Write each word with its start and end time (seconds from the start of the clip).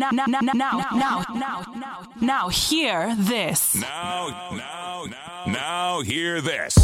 now, 0.00 0.08
now, 0.12 0.24
now, 0.26 0.40
now, 0.40 0.54
now, 0.54 1.24
now, 1.34 1.64
now, 1.74 2.02
now, 2.22 2.48
hear 2.48 3.14
this. 3.16 3.74
Now, 3.74 4.28
now, 4.50 5.04
now, 5.04 5.44
now, 5.46 6.00
hear 6.00 6.40
this. 6.40 6.74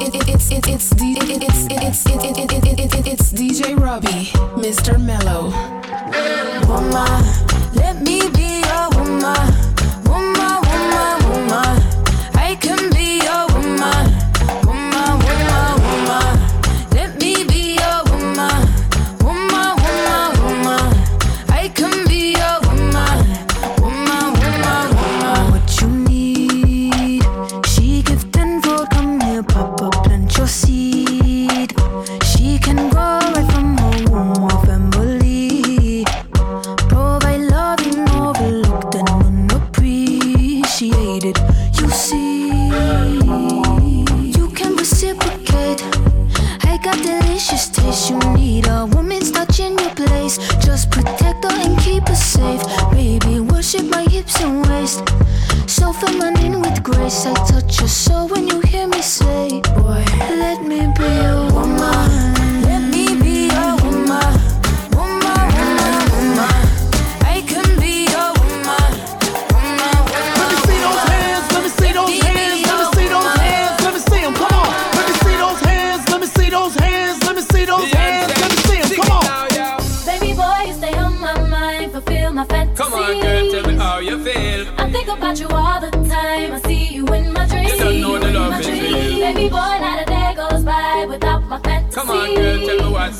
It's 0.00 0.14
it's 0.28 0.50
it's 0.52 0.92
it's 0.92 1.66
it's 1.70 2.06
it's 2.06 2.94
it's 3.08 3.32
DJ 3.32 3.76
Robbie, 3.76 4.30
Mr. 4.62 4.94
Mellow. 5.04 5.50
Woman, 6.68 7.24
let 7.74 8.00
me 8.00 8.28
be 8.30 8.62
your 8.62 8.90
woman. 8.90 9.08
Woman, 9.08 9.57
my 11.48 11.87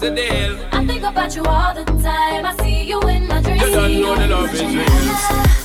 the 0.08 0.14
deal. 0.14 0.58
I 0.72 0.86
think 0.86 1.02
about 1.02 1.34
you 1.34 1.42
all 1.44 1.74
the 1.74 1.84
time. 1.84 2.46
I 2.46 2.56
see 2.60 2.82
you 2.84 3.00
in 3.08 3.26
my 3.26 3.40
dreams. 3.42 3.62
You 3.62 3.70
don't 3.70 4.00
know 4.00 4.16
the 4.16 4.28
love 4.28 4.54
is 4.54 4.62
real. 4.62 5.57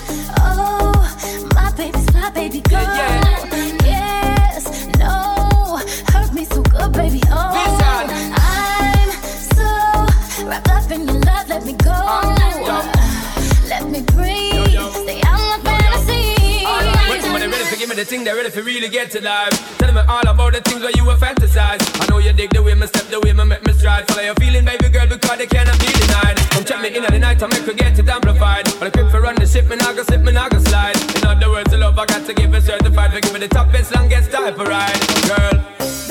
The 18.03 18.09
thing, 18.09 18.23
they're 18.23 18.35
ready 18.35 18.51
to 18.51 18.63
really 18.63 18.89
get 18.89 19.11
to 19.11 19.21
life. 19.21 19.53
Tell 19.77 19.93
me 19.93 20.01
all 20.07 20.27
about 20.27 20.53
the 20.53 20.61
things 20.61 20.81
where 20.81 20.91
you 20.91 21.05
were 21.05 21.15
fantasize. 21.15 21.79
I 22.01 22.05
know 22.09 22.19
you 22.19 22.33
dig 22.33 22.51
the 22.51 22.61
way 22.61 22.75
me 22.75 22.87
step, 22.87 23.07
the 23.07 23.19
way 23.19 23.31
me 23.31 23.45
make 23.45 23.65
me 23.65 23.73
stride. 23.73 24.07
Follow 24.07 24.23
your 24.23 24.35
feeling, 24.35 24.65
baby 24.65 24.89
girl, 24.89 25.07
because 25.07 25.37
they 25.37 25.47
cannot 25.47 25.79
be 25.79 25.87
denied. 25.87 26.37
Come 26.51 26.63
check 26.65 26.81
me 26.81 26.89
in 26.95 27.03
at 27.03 27.11
the 27.11 27.19
night, 27.19 27.41
I 27.41 27.47
make 27.47 27.63
her 27.63 27.73
get 27.73 27.97
it 27.97 28.09
amplified. 28.09 28.65
But 28.79 28.87
I 28.87 28.89
quit 28.89 29.09
for 29.11 29.21
run 29.21 29.35
the 29.35 29.47
ship, 29.47 29.69
me 29.69 29.77
go 29.77 30.03
slip, 30.03 30.21
me 30.21 30.33
go 30.33 30.59
slide. 30.59 30.97
In 31.15 31.23
other 31.23 31.49
words, 31.49 31.71
the 31.71 31.77
love 31.77 31.97
I 31.97 32.05
got 32.05 32.25
to 32.27 32.33
give 32.33 32.53
it 32.53 32.63
certified. 32.63 33.13
For 33.13 33.21
give 33.21 33.33
me 33.33 33.39
the 33.39 33.47
toughest, 33.47 33.95
longest 33.95 34.31
type 34.31 34.59
of 34.59 34.67
ride, 34.67 34.99
girl. 35.29 35.55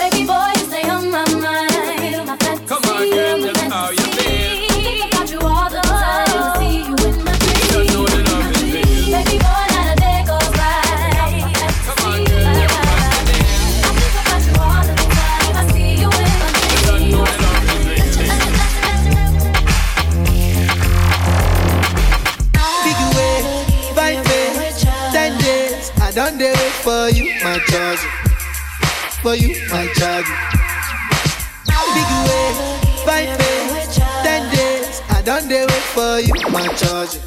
Baby 0.01 0.25
boy, 0.25 0.49
you 0.57 0.65
stay 0.73 0.89
on 0.89 1.11
my 1.11 1.25
mind. 1.37 1.73
My 2.25 2.37
fantasy, 2.41 2.67
Come 2.67 2.85
on, 2.89 3.11
girl, 3.11 3.37
me 3.37 3.53
how 3.69 3.89
oh, 3.89 3.91
you 3.91 4.07
feel. 4.17 4.22
For 26.83 27.09
you, 27.11 27.31
my 27.45 27.59
charger. 27.71 28.09
For 29.23 29.35
you, 29.37 29.55
my 29.71 29.87
charger. 29.95 30.35
Big 31.95 32.11
way, 32.27 32.49
five 33.07 33.39
days, 33.39 33.99
ten 34.23 34.43
days. 34.51 35.01
I 35.11 35.23
done 35.25 35.49
dey 35.49 35.63
wait 35.67 35.87
for 35.95 36.19
you, 36.19 36.35
my 36.51 36.67
charger. 36.75 37.21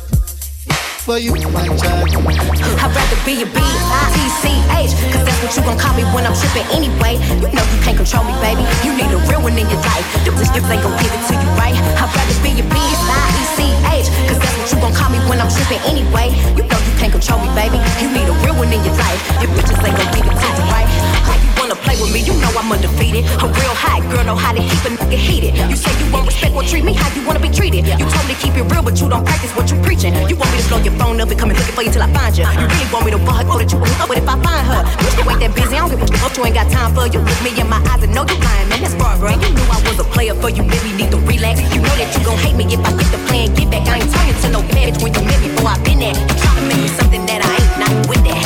For 1.07 1.17
you, 1.19 1.31
my 1.31 1.67
charger. 1.77 2.17
I'd 2.19 2.91
rather 2.91 3.19
be 3.23 3.43
a 3.43 3.45
B-I-E-C-H 3.45 4.91
Cause 5.13 5.23
that's 5.23 5.39
what 5.41 5.55
you 5.55 5.63
gon' 5.63 5.77
call 5.79 5.95
me 5.95 6.03
when 6.13 6.25
I'm 6.25 6.33
trippin' 6.35 6.65
anyway 6.75 7.15
You 7.39 7.53
know 7.53 7.65
you 7.71 7.79
can't 7.85 7.97
control 7.97 8.23
me, 8.25 8.33
baby 8.41 8.65
You 8.83 8.91
need 8.97 9.09
a 9.13 9.17
real 9.29 9.41
one 9.41 9.53
in 9.57 9.69
your 9.69 9.81
life 9.85 10.05
The 10.25 10.31
bitch 10.33 10.49
if 10.57 10.65
they 10.67 10.77
gon' 10.81 10.97
give 11.01 11.13
it 11.13 11.23
to 11.29 11.33
you 11.33 11.49
right 11.61 11.73
I'd 11.77 12.09
rather 12.09 12.37
be 12.41 12.57
a 12.59 12.65
B-I-E-C-H 12.65 14.07
Cause 14.29 14.39
that's 14.41 14.54
you 14.75 14.81
gon' 14.81 14.93
call 14.93 15.09
me 15.09 15.19
when 15.31 15.39
I'm 15.39 15.47
trippin' 15.47 15.79
anyway. 15.87 16.35
You 16.59 16.63
know 16.67 16.79
you 16.83 16.93
can't 16.99 17.11
control 17.11 17.39
me, 17.39 17.47
baby. 17.55 17.79
You 18.03 18.11
need 18.11 18.27
a 18.27 18.35
real 18.43 18.55
one 18.59 18.71
in 18.71 18.83
your 18.83 18.95
life. 18.99 19.19
Your 19.39 19.51
bitches 19.55 19.79
ain't 19.79 19.95
gon' 19.95 20.11
give 20.11 20.27
it 20.27 20.35
to 20.35 20.47
you 20.51 20.65
right 20.67 20.87
How 21.23 21.35
you 21.39 21.49
wanna 21.55 21.79
play 21.79 21.95
with 21.95 22.11
me, 22.11 22.19
you 22.19 22.33
know 22.43 22.51
I'm 22.59 22.71
undefeated. 22.71 23.23
A 23.39 23.47
real 23.47 23.75
hot 23.79 23.94
girl 24.25 24.35
know 24.35 24.41
how 24.41 24.51
to 24.51 24.59
keep 24.59 24.81
a 24.85 24.91
nigga 24.97 25.17
heated. 25.17 25.53
You 25.69 25.75
say 25.75 25.93
you 26.01 26.11
won't 26.11 26.25
respect 26.25 26.55
or 26.55 26.63
treat 26.63 26.83
me 26.83 26.93
how 26.93 27.13
you 27.13 27.25
wanna 27.25 27.39
be 27.39 27.49
treated. 27.49 27.85
You 27.85 28.05
told 28.09 28.25
me 28.27 28.33
to 28.33 28.41
keep 28.41 28.57
it 28.57 28.65
real 28.65 28.81
but 28.81 28.99
you 28.99 29.07
don't 29.07 29.23
practice 29.23 29.53
what 29.55 29.69
you 29.69 29.77
preaching. 29.81 30.13
You 30.27 30.35
want 30.35 30.51
me 30.51 30.61
to 30.61 30.67
blow 30.67 30.81
your 30.81 30.95
phone 30.97 31.21
up 31.21 31.29
and 31.29 31.39
come 31.39 31.49
and 31.49 31.57
looking 31.59 31.75
for 31.75 31.83
you 31.83 31.91
till 31.91 32.01
I 32.01 32.09
find 32.11 32.33
you 32.37 32.43
uh-huh. 32.43 32.61
You 32.61 32.67
really 32.67 32.89
want 32.91 33.05
me 33.05 33.11
to 33.11 33.21
fuck 33.21 33.45
her, 33.45 33.45
or 33.45 33.59
that 33.61 33.71
you 33.71 33.77
hook 33.77 34.01
up 34.01 34.09
with 34.09 34.19
if 34.19 34.27
I 34.27 34.35
find 34.41 34.65
her. 34.65 34.81
Uh-huh. 34.81 35.01
Bitch, 35.01 35.15
you 35.21 35.29
ain't 35.29 35.39
that 35.45 35.53
busy, 35.55 35.75
I 35.75 35.79
don't 35.79 35.91
give 35.93 36.01
a 36.01 36.07
fuck, 36.17 36.33
you 36.37 36.45
ain't 36.45 36.55
got 36.57 36.69
time 36.71 36.91
for. 36.93 37.05
You 37.05 37.21
Look 37.25 37.41
me 37.41 37.51
in 37.57 37.69
my 37.69 37.81
eyes 37.89 38.03
and 38.05 38.13
know 38.13 38.25
you're 38.25 38.41
lying, 38.41 38.69
man, 38.69 38.81
that's 38.81 38.93
far, 38.95 39.17
bro 39.17 39.33
You 39.33 39.49
knew 39.49 39.67
I 39.69 39.81
was 39.85 39.97
a 39.99 40.05
player 40.05 40.35
for 40.35 40.49
you, 40.49 40.63
maybe 40.63 40.93
need 40.93 41.11
to 41.11 41.19
relax. 41.25 41.61
You 41.73 41.81
know 41.81 41.95
that 41.97 42.09
you 42.13 42.21
gon' 42.25 42.37
hate 42.37 42.57
me 42.57 42.65
if 42.69 42.81
I 42.81 42.91
get 42.93 43.09
the 43.09 43.21
plan, 43.29 43.53
get 43.53 43.69
back. 43.69 43.85
I 43.89 44.01
ain't 44.01 44.09
turning 44.09 44.37
to 44.41 44.47
no 44.49 44.61
bitch 44.73 45.01
when 45.01 45.13
you 45.13 45.21
met 45.25 45.39
me 45.41 45.49
before 45.53 45.73
I 45.73 45.77
been 45.85 45.99
there. 46.01 46.13
You 46.13 46.35
try 46.37 46.53
to 46.53 46.63
make 46.65 46.81
me 46.81 46.89
something 46.97 47.23
that 47.25 47.41
I 47.41 47.53
ain't, 47.61 47.73
not 47.81 47.93
with 48.09 48.21
that 48.25 48.44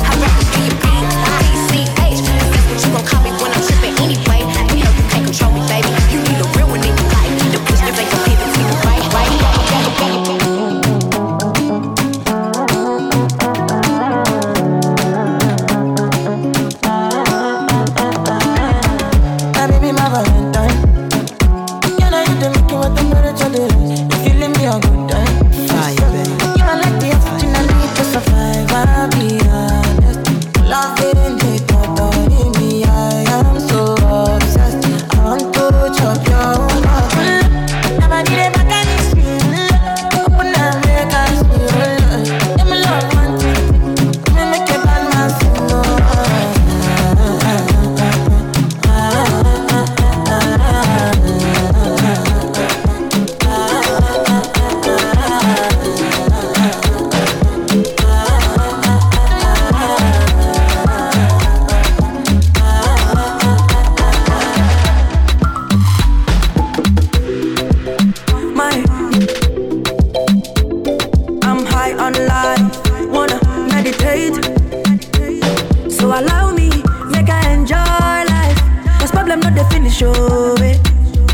oh, 80.50 80.56
eh. 80.63 80.78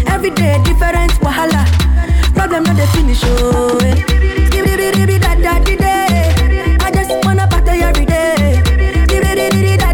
Every 0.08 0.30
day 0.32 0.62
different 0.64 1.12
wahala. 1.24 1.64
Problem 2.34 2.64
not 2.64 2.76
the 2.76 2.86
finish, 2.94 3.22
oh, 3.24 3.78
eh. 3.84 3.96
Da 5.46 5.60
di 5.60 5.76
day. 5.76 6.78
I 6.82 6.92
just 6.92 7.26
wanna 7.26 7.48
party 7.48 7.82
every 7.82 8.06
day. 8.06 8.62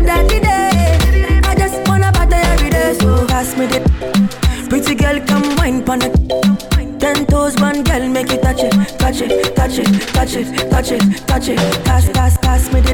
Da 0.06 0.18
di 0.27 0.39
day. 0.39 1.41
I 1.44 1.56
just 1.57 1.88
wanna 1.88 2.12
party 2.12 2.35
every 2.35 2.69
day. 2.69 2.94
So 3.00 3.25
pass 3.27 3.56
me 3.57 3.65
the 3.68 3.79
pretty 4.69 4.95
girl, 4.95 5.19
come 5.25 5.56
wine 5.57 5.83
pon 5.83 6.01
it. 6.01 6.13
Ten 7.00 7.25
toes, 7.25 7.56
one 7.59 7.83
girl, 7.83 8.07
make 8.07 8.31
it 8.31 8.41
touch 8.41 8.63
it, 8.63 8.71
touch 9.00 9.21
it, 9.21 9.56
touch 9.56 9.77
it, 9.79 9.88
touch 10.13 10.35
it, 10.35 10.69
touch 10.69 10.91
it, 10.91 11.27
touch 11.27 11.47
it. 11.50 11.57
Pass, 11.83 12.09
pass, 12.09 12.38
pass 12.38 12.71
me 12.73 12.81
the 12.81 12.94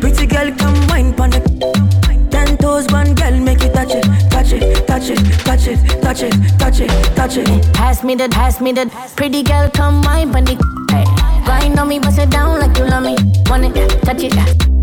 pretty 0.00 0.26
girl, 0.26 0.50
come 0.56 0.86
wine 0.88 1.12
pon 1.14 1.32
it. 1.34 1.44
Ten 2.30 2.56
toes, 2.56 2.86
one 2.92 3.14
girl, 3.14 3.37
it, 4.62 4.86
touch 4.86 5.10
it, 5.10 5.18
touch 5.44 5.66
it, 5.66 6.02
touch 6.02 6.22
it, 6.22 6.58
touch 6.58 6.80
it, 6.80 6.90
touch 7.16 7.36
it. 7.36 7.74
Pass 7.74 8.04
me 8.04 8.14
the, 8.14 8.28
pass 8.28 8.60
me 8.60 8.72
the 8.72 8.90
pretty 9.16 9.42
girl, 9.42 9.70
come 9.70 10.02
wine 10.02 10.32
pon 10.32 10.44
it. 10.48 10.58
Hey. 10.90 11.04
Grind 11.44 11.78
on 11.78 11.88
me, 11.88 11.98
bust 11.98 12.18
it 12.18 12.30
down 12.30 12.60
like 12.60 12.76
you 12.78 12.84
love 12.84 13.04
me. 13.04 13.16
Want 13.46 13.64
it, 13.64 14.02
touch 14.02 14.22
it, 14.22 14.32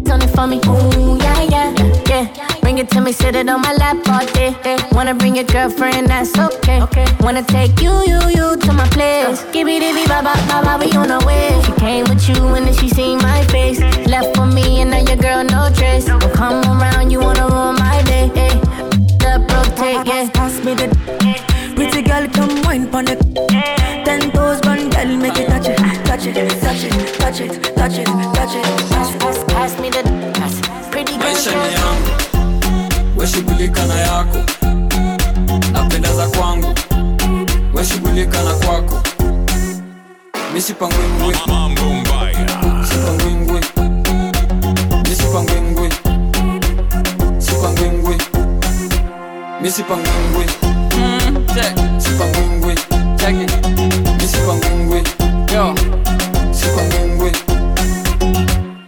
turn 0.05 0.21
it 0.21 0.29
for 0.31 0.47
me. 0.47 0.57
Ooh, 0.65 1.17
yeah, 1.17 1.41
yeah, 1.43 2.01
yeah. 2.09 2.45
Bring 2.61 2.79
it 2.79 2.89
to 2.89 3.01
me, 3.01 3.11
sit 3.11 3.35
it 3.35 3.47
on 3.47 3.61
my 3.61 3.73
lap 3.73 3.97
all 4.09 4.25
day. 4.33 4.55
day. 4.63 4.77
Wanna 4.91 5.13
bring 5.13 5.35
your 5.35 5.45
girlfriend, 5.45 6.07
that's 6.07 6.37
okay. 6.37 6.81
okay. 6.81 7.05
Wanna 7.19 7.43
take 7.43 7.79
you, 7.79 7.91
you, 8.07 8.19
you 8.29 8.57
to 8.57 8.73
my 8.73 8.87
place. 8.89 9.43
Give 9.53 9.67
me 9.67 9.77
the 9.79 10.05
ba 10.07 10.23
ba 10.23 10.33
ba 10.47 10.61
ba, 10.63 10.83
we 10.83 10.91
on 10.97 11.11
our 11.11 11.23
way. 11.25 11.61
She 11.63 11.71
came 11.73 12.05
with 12.05 12.27
you 12.27 12.43
and 12.55 12.65
then 12.65 12.73
she 12.73 12.89
seen 12.89 13.19
my 13.19 13.45
face. 13.45 13.79
Left 14.07 14.35
for 14.35 14.47
me 14.47 14.81
and 14.81 14.89
now 14.89 14.97
your 14.97 15.17
girl 15.17 15.43
no 15.43 15.69
trace. 15.75 16.05
Don't 16.05 16.33
come 16.33 16.63
around, 16.81 17.11
you 17.11 17.19
wanna 17.19 17.47
ruin 17.47 17.75
my 17.75 18.01
day. 18.03 18.31
Hey. 18.33 18.64
Rotate, 19.77 20.07
yeah. 20.07 20.29
Pass 20.33 20.63
me 20.63 20.73
the 20.73 20.87
pretty 21.75 22.01
girl, 22.01 22.27
come 22.29 22.61
wine 22.63 22.87
pon 22.89 23.07
it. 23.07 23.19
Ten 24.05 24.31
toes, 24.31 24.61
one 24.63 24.89
girl, 24.89 25.17
make 25.17 25.37
it 25.37 25.47
touch 25.47 25.67
it, 25.67 25.77
touch 26.05 26.25
it, 26.25 26.35
touch 26.61 26.83
it, 26.83 27.19
touch 27.19 27.39
it, 27.41 27.75
touch 27.75 27.97
it, 27.97 28.05
touch 28.05 28.55
it. 28.55 28.63
Pass, 28.89 29.15
pass, 29.17 29.43
pass 29.45 29.79
me 29.81 29.89
the 29.89 30.01
pass. 30.35 30.61
Pretty 30.91 31.11
girl, 31.17 31.23
maisha 31.23 31.51
ni 31.51 31.73
yangu 31.73 32.09
weshughulika 33.17 33.85
na 33.85 33.95
yako 33.95 34.37
napenda 35.71 36.13
za 36.13 36.27
kwangu 36.27 36.73
weshughulika 37.73 38.43
na 38.43 38.53
kwako 38.53 39.01
misipangwingwi 40.53 41.35
Mambo 41.47 41.81
misipangwingwi 49.65 50.45
sipangwingwi 51.97 52.75
misipangwingwi 54.21 55.03
sipangwingwi 56.51 57.31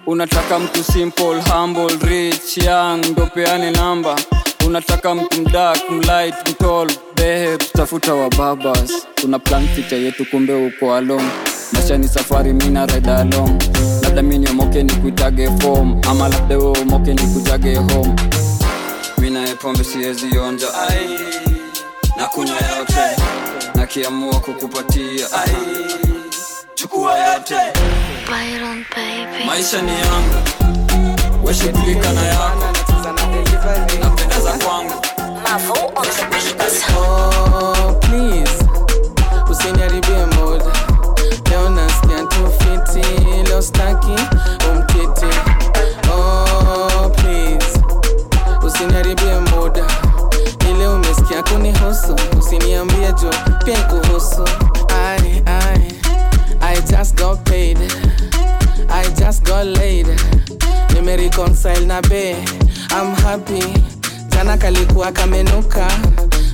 unataka 0.07 0.59
mtu 0.59 0.83
simple 0.83 1.41
humble 1.51 1.87
rich 2.09 2.57
young 2.57 3.05
ndopeane 3.11 3.71
namba. 3.71 4.15
Unataka 4.67 5.15
mtu 5.15 5.41
mdak 5.41 5.89
mlight 5.89 6.35
mtol. 6.49 6.91
Behe 7.15 7.57
tutafuta 7.57 8.13
wa 8.13 8.29
babas. 8.29 8.91
Tuna 9.15 9.39
plan 9.39 9.67
picha 9.67 9.95
yetu 9.95 10.25
kumbe 10.25 10.53
uko 10.53 10.95
along 10.95 11.23
maisha 11.73 11.97
ni 11.97 12.07
safari 12.07 12.53
mina 12.53 12.85
reda 12.85 13.17
along. 13.17 13.63
Labda 14.03 14.21
mi 14.21 14.37
niomoke 14.37 14.83
ni 14.83 14.93
kuitage 14.93 15.49
fom 15.59 16.01
ama 16.09 16.29
labda 16.29 16.57
we 16.57 16.71
umoke 16.81 17.13
ni 17.13 17.21
kujage 17.21 17.75
home 17.75 18.15
minaye 19.17 19.55
pombe 19.55 19.83
siwezi 19.83 20.37
onja. 20.37 20.67
Ai. 20.89 21.19
Na 22.17 22.25
kunywa 22.27 22.55
yote. 22.77 23.21
Nakiamua 23.75 24.39
kukupatia. 24.39 25.27
Ai. 25.31 25.55
Chukua 26.75 27.19
yote. 27.19 27.55
Maisha 29.45 29.81
ni 29.81 29.91
yangu. 29.91 30.35
Weshughulika 31.43 32.13
na 32.13 32.21
yako. 32.25 32.51
Napendeza 34.03 34.51
kwangu. 34.65 34.93
Oh, 36.97 37.93
please. 37.93 38.65
Usiniharibie 39.51 40.25
leo 41.49 41.69
nasikia 41.69 42.23
tufiti 42.23 43.23
leo 43.49 43.61
staki 43.61 44.15
umkiti 44.71 45.25
usiniharibie 48.77 49.39
muda. 49.39 49.85
Ile 50.69 50.87
umesikia 50.87 51.43
kunihusu 51.43 52.15
usiniambie 52.39 53.13
jo 53.21 53.29
pia 53.65 53.81
kuhusu. 53.83 54.45
I, 54.89 55.43
nimereconcile 60.93 61.85
na 61.85 62.01
be 62.01 62.31
I'm 62.91 63.15
happy. 63.15 63.63
Jana 64.29 64.57
kalikuwa 64.57 65.11
kamenuka. 65.11 65.87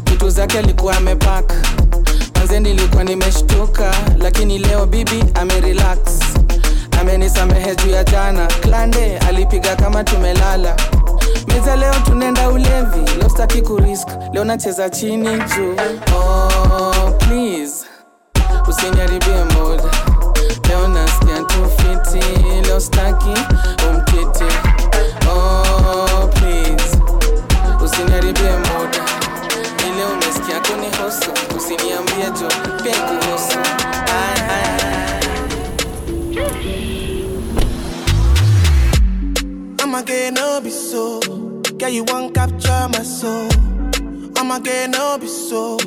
Vitu 0.10 0.30
zake 0.30 0.60
alikuwa 0.60 0.98
amepaka 0.98 1.56
manze 2.36 2.60
nilikuwa 2.60 3.04
nimeshtuka. 3.04 3.96
Lakini 4.18 4.58
leo 4.60 4.86
bibi 4.86 5.24
amerelax 5.34 6.00
amenisamehe 7.02 7.76
juu 7.76 7.90
ya 7.92 8.04
jana. 8.04 8.48
Klande 8.48 9.18
alipiga 9.18 9.76
kama 9.76 10.04
tumelala 10.04 10.76
meza 11.48 11.76
leo 11.76 11.94
tunaenda 12.06 12.50
ulevi. 12.50 13.12
Leo 13.20 13.30
sitaki 13.30 13.62
kurisk. 13.62 14.08
Leo 14.34 14.44
nacheza 14.46 14.90
chini 14.90 15.30
juu. 15.38 15.76
Oh, 16.16 17.12
please. 17.20 17.86
Usiniharibie 18.70 19.44
moda 19.44 19.92
leo 20.70 20.88
nasikia 20.88 21.38
tu 21.44 21.70
fiti. 21.78 22.26
Leo 22.68 22.80
sitaki 22.80 23.34
umkiti. 23.90 24.44
Oh, 25.30 26.28
please. 26.28 26.98
Usiniharibie 27.86 28.50
moda 28.52 29.04
ile 29.88 30.06
umesikia 30.14 30.60
kunihusu. 30.60 31.32
Usiniambie 31.58 32.26
jo 32.40 32.48
pia 32.84 32.96
kuhusu 33.02 33.60
I'ma 39.94 40.02
get 40.06 40.34
no 40.34 40.60
be 40.60 40.72
so. 40.72 41.20
Girl, 41.78 41.88
you 41.88 42.04
won't 42.08 42.34
capture 42.34 42.88
my 42.94 43.04
soul. 43.04 43.48
I'ma 44.36 44.58
get 44.58 44.90
no 44.90 45.20
be 45.20 45.28
so. 45.28 45.78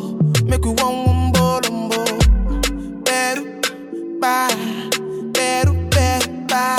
Make 0.45 0.65
we 0.65 0.71
one 0.71 1.33
wumbo 1.33 1.61
lumbo. 1.63 3.05
Better, 3.05 3.43
bye. 4.21 4.55
Better, 5.33 5.73
better, 5.91 6.31
bye. 6.47 6.77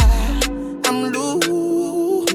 I'm 0.86 1.12
loose. 1.12 2.32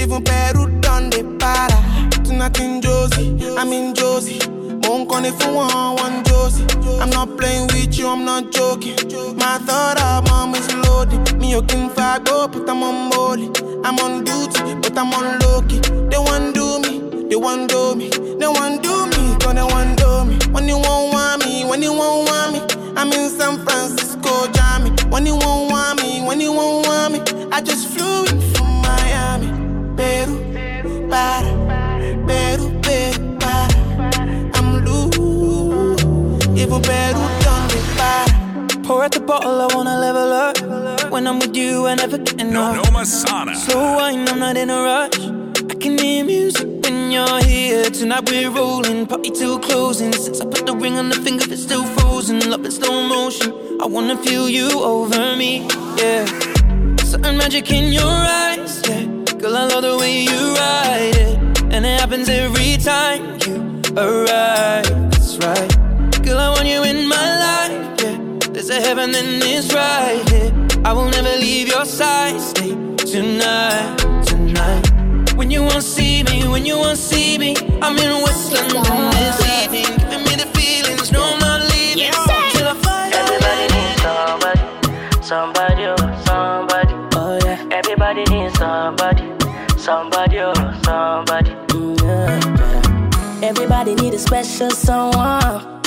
Even 0.00 0.24
Peru 0.24 0.70
done 0.80 1.10
the 1.10 1.36
para. 1.38 2.24
Tonight 2.24 2.58
in 2.60 2.80
Josie, 2.80 3.36
I'm 3.58 3.70
in 3.74 3.94
Josie. 3.94 4.40
Won't 4.88 5.10
call 5.10 5.22
it 5.22 5.34
for 5.34 5.52
one, 5.52 5.96
one 5.96 6.24
Josie. 6.24 6.64
I'm 6.98 7.10
not 7.10 7.36
playing 7.36 7.66
with 7.66 7.98
you, 7.98 8.08
I'm 8.08 8.24
not 8.24 8.50
joking. 8.52 8.96
My 9.36 9.58
thought 9.58 10.00
of 10.00 10.19
mom 10.40 10.54
is 10.54 10.74
loaded. 10.86 11.36
Me, 11.38 11.52
can 11.68 11.90
fight, 11.90 12.24
go, 12.24 12.48
but 12.48 12.68
I'm 12.68 12.82
on 12.82 13.10
molly. 13.10 13.48
I'm 13.84 13.98
on 13.98 14.24
duty, 14.24 14.74
but 14.82 14.96
I'm 14.96 15.12
on 15.12 15.38
low 15.40 15.60
key. 15.68 15.80
They 16.10 16.20
want 16.28 16.54
do 16.54 16.80
me, 16.84 16.94
they 17.28 17.36
want 17.36 17.68
do 17.70 17.94
me, 17.94 18.08
they 18.08 18.50
want 18.56 18.82
do 18.82 18.94
me, 19.12 19.22
cause 19.40 19.54
they 19.58 19.66
want 19.72 19.98
do 19.98 20.24
me. 20.24 20.36
When 20.54 20.66
you 20.66 20.78
won't 20.78 21.12
want 21.12 21.44
me, 21.44 21.64
when 21.66 21.82
you 21.82 21.92
won't 21.92 22.28
want 22.28 22.52
me, 22.54 22.60
I'm 22.96 23.12
in 23.12 23.28
San 23.28 23.58
Francisco, 23.64 24.32
Jammy. 24.56 24.90
When 25.12 25.26
you 25.26 25.36
won't 25.36 25.70
want 25.72 26.02
me, 26.02 26.22
when 26.26 26.40
you 26.40 26.52
won't 26.52 26.86
want 26.86 27.12
me, 27.12 27.20
I 27.52 27.60
just 27.60 27.88
flew 27.88 28.24
in 28.30 28.40
from 28.52 28.68
Miami, 28.88 29.48
Peru, 29.94 30.34
para, 31.10 31.50
Peru, 32.26 32.66
Peru, 32.80 33.38
para. 33.40 33.76
I'm 34.56 34.84
loose, 34.86 36.02
even 36.58 36.80
para. 36.80 37.29
Pour 38.90 39.04
out 39.04 39.12
the 39.12 39.20
bottle, 39.20 39.60
I 39.60 39.72
wanna 39.72 40.00
level 40.00 40.32
up. 40.32 41.12
When 41.12 41.24
I'm 41.28 41.38
with 41.38 41.54
you, 41.54 41.86
I 41.86 41.94
never 41.94 42.18
get 42.18 42.40
enough. 42.40 42.74
No 42.74 42.82
Masana. 42.90 43.54
So 43.54 43.78
wine, 43.78 44.28
I'm 44.28 44.40
not 44.40 44.56
in 44.56 44.68
a 44.68 44.82
rush. 44.82 45.16
I 45.70 45.74
can 45.76 45.96
hear 45.96 46.24
music 46.24 46.66
when 46.82 47.12
you're 47.12 47.40
here. 47.44 47.84
Tonight 47.84 48.28
we're 48.28 48.50
rolling, 48.50 49.06
party 49.06 49.30
till 49.30 49.60
closing. 49.60 50.12
Since 50.12 50.40
I 50.40 50.46
put 50.46 50.66
the 50.66 50.74
ring 50.74 50.98
on 50.98 51.08
the 51.08 51.14
finger, 51.14 51.44
it's 51.48 51.62
still 51.62 51.84
frozen. 51.84 52.40
Love 52.50 52.64
in 52.64 52.72
slow 52.72 53.06
motion. 53.06 53.52
I 53.80 53.86
wanna 53.86 54.16
feel 54.24 54.48
you 54.48 54.68
over 54.82 55.36
me, 55.36 55.68
yeah. 55.96 56.26
Certain 56.98 57.36
magic 57.36 57.70
in 57.70 57.92
your 57.92 58.16
eyes, 58.42 58.82
yeah. 58.88 59.04
Girl, 59.38 59.56
I 59.56 59.66
love 59.66 59.82
the 59.82 59.98
way 59.98 60.22
you 60.22 60.40
ride 60.62 61.14
it, 61.14 61.38
and 61.72 61.86
it 61.86 62.00
happens 62.00 62.28
every 62.28 62.76
time 62.76 63.38
you 63.46 63.54
arrive. 63.96 64.90
That's 65.12 65.38
right, 65.38 65.70
girl, 66.24 66.38
I 66.38 66.48
want 66.48 66.66
you 66.66 66.82
in 66.82 67.06
my 67.06 67.29
yeah. 68.70 68.78
There's 68.78 68.84
a 68.84 68.88
heaven 68.88 69.14
and 69.14 69.42
it's 69.42 69.72
right 69.74 70.28
here. 70.30 70.52
I 70.84 70.92
will 70.92 71.10
never 71.10 71.36
leave 71.38 71.68
your 71.68 71.84
side. 71.84 72.40
Stay 72.40 72.70
tonight, 72.96 73.96
tonight. 74.24 75.34
When 75.34 75.50
you 75.50 75.62
won't 75.62 75.82
see 75.82 76.22
me, 76.24 76.46
when 76.48 76.64
you 76.64 76.76
won't 76.76 76.98
see 76.98 77.38
me. 77.38 77.56
I'm 77.82 77.98
in 77.98 78.22
West 78.22 78.52
London 78.52 79.10
this 79.12 79.40
evening. 79.64 79.98
Giving 79.98 80.24
me 80.24 80.36
the 80.36 80.48
feelings, 80.54 81.12
no, 81.12 81.22
I'm 81.22 81.38
not 81.40 81.62
leaving. 81.72 82.12
Till 82.52 82.68
I 82.68 82.74
find 82.82 83.14
Everybody 83.14 83.66
needs 83.74 84.02
somebody, 84.02 84.62
somebody, 85.22 85.84
oh, 85.86 86.22
somebody. 86.26 86.94
Oh 87.14 87.38
yeah. 87.44 87.76
Everybody 87.76 88.24
needs 88.24 88.58
somebody, 88.58 89.32
somebody, 89.78 90.38
oh, 90.40 90.80
somebody. 90.84 91.50
Mm, 91.50 92.00
yeah, 92.02 92.40
yeah. 92.58 93.48
Everybody 93.48 93.94
needs 93.94 94.16
a 94.16 94.18
special 94.18 94.70
someone. 94.70 95.79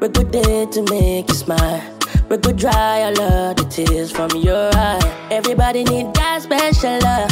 We're 0.00 0.08
good 0.08 0.32
there 0.32 0.66
to 0.66 0.82
make 0.90 1.28
you 1.28 1.34
smile. 1.34 1.82
We 2.28 2.38
could 2.38 2.56
dry 2.56 3.02
all 3.02 3.20
of 3.20 3.56
the 3.56 3.64
tears 3.70 4.10
from 4.10 4.30
your 4.36 4.70
eye. 4.74 5.28
Everybody 5.30 5.84
need 5.84 6.12
that 6.14 6.42
special 6.42 6.98
love. 7.00 7.30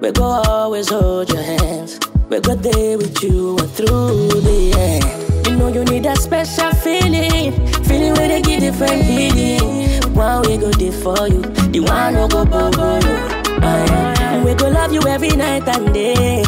We 0.00 0.10
go 0.12 0.24
always 0.24 0.88
hold 0.88 1.28
your 1.30 1.42
hands. 1.42 1.98
We 2.28 2.40
go 2.40 2.54
there 2.54 2.96
with 2.98 3.22
you 3.22 3.56
and 3.58 3.70
through 3.70 4.28
the 4.28 4.72
end. 4.76 5.46
You 5.46 5.56
know 5.56 5.68
you 5.68 5.84
need 5.84 6.04
that 6.04 6.18
special 6.18 6.70
feeling, 6.72 7.52
feeling 7.84 8.14
where 8.14 8.28
they 8.28 8.40
give 8.40 8.60
different 8.60 9.04
feeling. 9.04 10.14
One 10.14 10.42
we 10.42 10.56
go 10.56 10.70
there 10.70 10.92
for 10.92 11.28
you, 11.28 11.42
the 11.42 11.80
one 11.80 12.14
no 12.14 12.28
go 12.28 12.44
bother 12.44 13.06
you. 13.06 13.16
Yeah. 13.60 14.44
We 14.44 14.54
go 14.54 14.68
love 14.68 14.92
you 14.92 15.02
every 15.06 15.30
night 15.36 15.68
and 15.68 15.92
day. 15.92 16.42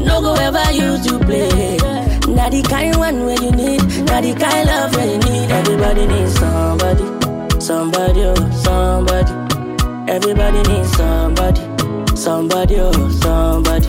No 0.00 0.20
go 0.20 0.34
ever 0.34 0.72
use 0.72 1.06
you 1.06 1.18
play. 1.20 1.95
Not 2.36 2.52
the 2.52 2.62
kind 2.62 2.96
one 2.96 3.24
where 3.24 3.40
you 3.42 3.50
need, 3.50 3.80
not 4.06 4.22
the 4.22 4.34
kind 4.38 4.66
love 4.68 4.94
where 4.94 5.06
you 5.06 5.18
need. 5.18 5.50
Everybody 5.50 6.06
needs 6.06 6.34
somebody, 6.38 7.60
somebody, 7.60 8.20
oh, 8.24 8.50
somebody. 8.62 9.32
Everybody 10.12 10.62
needs 10.70 10.92
somebody, 10.96 11.60
somebody, 12.14 12.76
oh, 12.78 13.10
somebody. 13.10 13.88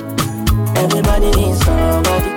Everybody 0.79 1.29
needs 1.31 1.59
somebody, 1.65 1.65
somebody, 1.65 2.36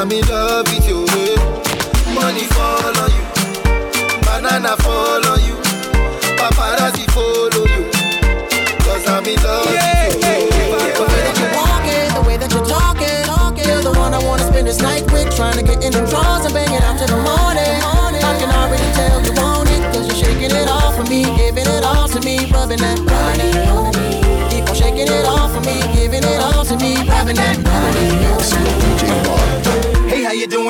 I'm 0.00 0.10
in 0.10 0.26
love 0.28 0.66
with 0.72 0.88
you. 0.88 1.04
Money 2.14 2.44
fall 2.56 2.96
on 3.04 3.10
you. 3.10 3.24
Banana 4.24 4.74
fall 4.78 5.19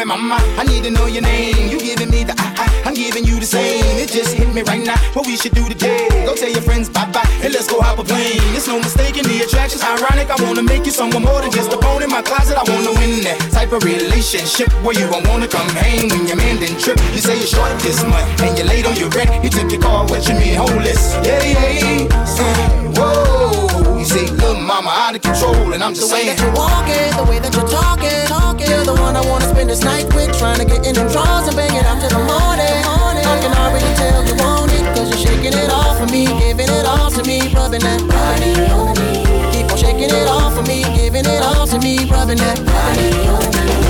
You 0.01 0.07
doing, 0.07 0.17
mama? 0.17 0.41
I 0.57 0.65
need 0.65 0.83
to 0.85 0.91
know 0.91 1.05
your 1.05 1.21
name. 1.21 1.69
You 1.69 1.79
giving 1.79 2.09
me 2.09 2.25
the 2.25 2.33
I, 2.33 2.49
I, 2.57 2.89
I'm 2.89 2.95
giving 2.95 3.23
you 3.25 3.39
the 3.39 3.45
same. 3.45 3.85
It 4.01 4.09
just 4.09 4.33
hit 4.33 4.49
me 4.55 4.63
right 4.63 4.81
now. 4.81 4.97
What 5.13 5.27
we 5.27 5.37
should 5.37 5.53
do 5.53 5.69
today? 5.69 6.09
Go 6.25 6.35
tell 6.35 6.49
your 6.49 6.63
friends 6.63 6.89
bye 6.89 7.05
bye, 7.13 7.29
and 7.45 7.53
let's 7.53 7.69
go 7.69 7.83
hop 7.83 7.99
a 7.99 8.05
plane. 8.05 8.41
It's 8.57 8.67
no 8.67 8.79
mistaking 8.79 9.25
the 9.25 9.45
attraction's 9.45 9.85
ironic. 9.85 10.31
I 10.31 10.41
wanna 10.43 10.63
make 10.63 10.87
you 10.87 10.93
someone 10.93 11.23
more 11.23 11.43
than 11.43 11.51
just 11.51 11.73
a 11.73 11.77
bone 11.77 12.03
in 12.03 12.09
my 12.09 12.23
closet. 12.23 12.57
I 12.57 12.65
wanna 12.65 12.97
win 12.97 13.21
that 13.29 13.37
type 13.53 13.73
of 13.73 13.85
relationship 13.85 14.73
where 14.81 14.97
you 14.97 15.05
won't 15.11 15.29
wanna 15.29 15.49
come 15.49 15.69
hang 15.69 16.09
when 16.09 16.27
your 16.27 16.37
man 16.37 16.57
didn't 16.57 16.81
trip. 16.81 16.97
You 17.13 17.21
say 17.21 17.37
you're 17.37 17.53
short 17.53 17.77
this 17.85 18.01
month, 18.03 18.25
and 18.41 18.57
you're 18.57 18.69
late 18.69 18.87
on 18.87 18.97
your 18.97 19.11
rent. 19.11 19.29
You 19.45 19.51
took 19.51 19.71
your 19.71 19.83
car, 19.83 20.09
what 20.09 20.27
you 20.27 20.35
mean, 20.35 20.57
homeless? 20.57 21.13
Yeah, 21.21 21.45
yeah. 21.45 22.09
Uh, 22.09 22.89
whoa. 22.97 23.70
You 24.01 24.07
say, 24.07 24.25
little 24.41 24.57
mama 24.57 24.89
out 24.89 25.15
of 25.15 25.21
control, 25.21 25.75
and 25.75 25.85
I'm 25.85 25.93
just 25.93 26.09
The 26.09 26.15
way 26.15 26.33
saying. 26.33 26.37
that 26.39 26.41
you 26.41 26.53
walk 26.57 26.89
it, 26.89 27.13
the 27.21 27.25
way 27.29 27.39
that 27.39 27.53
you 27.53 27.61
talk 27.69 28.01
it, 28.01 28.29
talk 28.33 28.59
it. 28.59 28.71
You're 28.71 28.83
the 28.83 28.95
one 28.97 29.15
I 29.15 29.21
wanna 29.29 29.45
spend 29.45 29.69
this 29.69 29.85
night 29.85 30.09
with, 30.15 30.33
trying 30.39 30.57
to 30.57 30.65
get 30.65 30.87
in 30.87 30.95
them 30.95 31.07
drawers 31.13 31.49
and 31.49 31.55
bang 31.55 31.77
it 31.77 31.85
out 31.85 32.01
to 32.01 32.09
the 32.09 32.25
morning. 32.25 32.81
I 33.29 33.37
can 33.45 33.53
already 33.53 33.93
tell 34.01 34.25
you 34.25 34.33
want 34.41 34.73
it, 34.73 34.89
cause 34.97 35.13
you're 35.13 35.21
shaking 35.21 35.53
it 35.53 35.69
off 35.69 36.01
for 36.01 36.07
me, 36.07 36.25
giving 36.41 36.73
it 36.73 36.87
all 36.87 37.11
to 37.11 37.23
me, 37.29 37.53
rubbing 37.53 37.85
that 37.85 38.01
body 38.09 38.73
on 38.73 38.97
me. 39.05 39.21
Keep 39.53 39.69
on 39.69 39.77
shaking 39.77 40.09
it 40.09 40.29
off 40.33 40.57
for 40.57 40.63
me, 40.63 40.81
giving 40.97 41.27
it 41.29 41.43
all 41.43 41.67
to 41.67 41.79
me, 41.79 42.09
rubbing 42.09 42.39
that 42.39 42.57
body 42.65 43.13
on 43.29 43.53
me. 43.53 43.90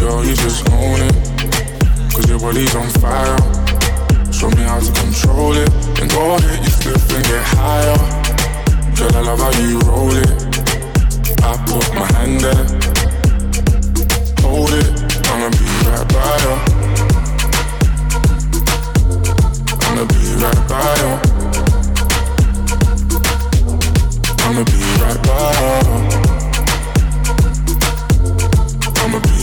Girl, 0.00 0.24
you 0.24 0.34
just 0.34 0.66
own 0.72 0.98
it. 0.98 1.14
Cause 2.14 2.26
your 2.26 2.40
body's 2.40 2.74
on 2.74 2.88
fire. 3.04 3.36
Show 4.32 4.48
me 4.48 4.62
how 4.62 4.80
to 4.80 4.92
control 4.98 5.52
it. 5.52 5.70
Then 5.94 6.08
go 6.08 6.36
ahead, 6.36 6.64
you 6.64 6.70
flip 6.70 6.96
and 7.12 7.24
get 7.26 7.44
higher. 7.44 7.98
Girl, 8.96 9.14
I 9.14 9.20
love 9.20 9.40
how 9.40 9.52
you 9.60 9.78
roll 9.80 10.10
it. 10.16 10.30
I 11.44 11.52
put 11.68 11.94
my 11.94 12.06
hand 12.16 12.40
there. 12.40 12.64
Hold 14.40 14.72
it. 14.72 14.88
I'ma 15.28 15.50
be 15.50 15.68
right 15.84 16.08
by 16.08 16.36
you. 16.44 16.56
I'ma 19.84 20.04
be 20.08 20.20
right 20.40 20.62
by 20.66 20.96
you. 21.02 21.12
I'ma 24.44 24.62
be 24.64 24.80
right 25.02 25.20
by 25.26 26.24
you. 26.24 26.29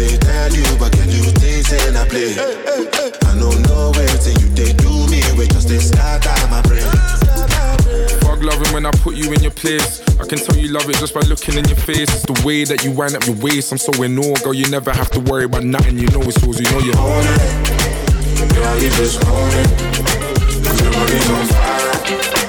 they 0.00 0.16
tell 0.16 0.52
you, 0.52 0.64
but 0.78 0.92
can 0.92 1.08
you 1.10 1.24
things 1.36 1.68
in 1.72 1.96
I 1.96 2.08
play? 2.08 2.32
I 2.32 3.36
don't 3.36 3.60
know 3.68 3.92
where 3.92 4.16
till 4.16 4.32
you 4.40 4.48
they 4.56 4.72
do 4.72 4.92
me, 5.12 5.20
we 5.36 5.46
just 5.52 5.68
they 5.68 5.76
out 6.00 6.50
my 6.50 6.62
brain. 6.62 6.88
Fuck 8.24 8.42
loving 8.42 8.72
when 8.72 8.86
I 8.86 8.92
put 9.04 9.14
you 9.16 9.30
in 9.32 9.42
your 9.42 9.52
place. 9.52 10.00
I 10.18 10.24
can 10.26 10.38
tell 10.38 10.56
you 10.56 10.68
love 10.68 10.88
it 10.88 10.96
just 10.96 11.12
by 11.12 11.20
looking 11.20 11.56
in 11.56 11.66
your 11.68 11.76
face. 11.76 12.08
It's 12.08 12.24
the 12.24 12.40
way 12.44 12.64
that 12.64 12.82
you 12.84 12.92
wind 12.92 13.14
up 13.14 13.26
your 13.26 13.36
waist. 13.36 13.72
I'm 13.72 13.78
so 13.78 13.92
in 14.02 14.18
awe, 14.18 14.36
girl. 14.42 14.54
You 14.54 14.68
never 14.70 14.90
have 14.90 15.10
to 15.10 15.20
worry 15.20 15.44
about 15.44 15.64
nothing. 15.64 15.98
You 15.98 16.08
know 16.08 16.22
it's 16.22 16.40
yours. 16.42 16.60
You 16.60 16.70
know 16.70 16.80
you 16.80 16.94
own 16.96 17.24
it. 17.26 18.54
Girl, 18.54 18.76
you 18.80 18.90
just 18.96 19.24
own 19.26 19.52
it. 19.52 19.68
Cause 20.64 20.80
your 20.80 20.92
body's 20.92 21.30
on 21.30 21.46
fire. 21.46 22.39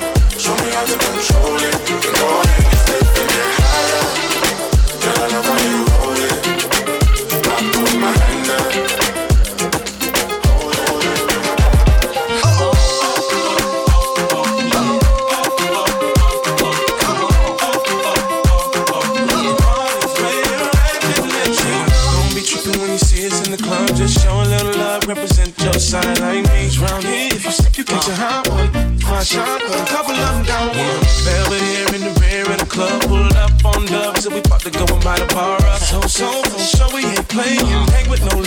My 29.21 29.27
a 29.27 29.85
couple 29.85 30.15
of 30.15 30.33
them 30.33 30.45
down 30.45 30.67
one. 30.69 31.05
Velvet 31.21 31.61
here 31.61 31.93
in 31.93 32.01
the 32.01 32.19
rear 32.21 32.41
of 32.41 32.57
the 32.57 32.65
club. 32.65 33.03
Pulled 33.03 33.33
up 33.33 33.53
on 33.63 33.85
dubs, 33.85 34.25
and 34.25 34.33
we 34.33 34.41
about 34.41 34.61
to 34.61 34.71
go 34.71 34.81
and 34.81 35.03
buy 35.03 35.19
the 35.19 35.31
bar 35.31 35.61
up. 35.61 35.77
So, 35.77 36.01
so, 36.01 36.41
for 36.41 36.57
sure 36.57 36.89
we 36.89 37.05
ain't 37.05 37.27
playing. 37.29 37.85
Hang 37.93 38.09
with 38.09 38.25
no 38.25 38.41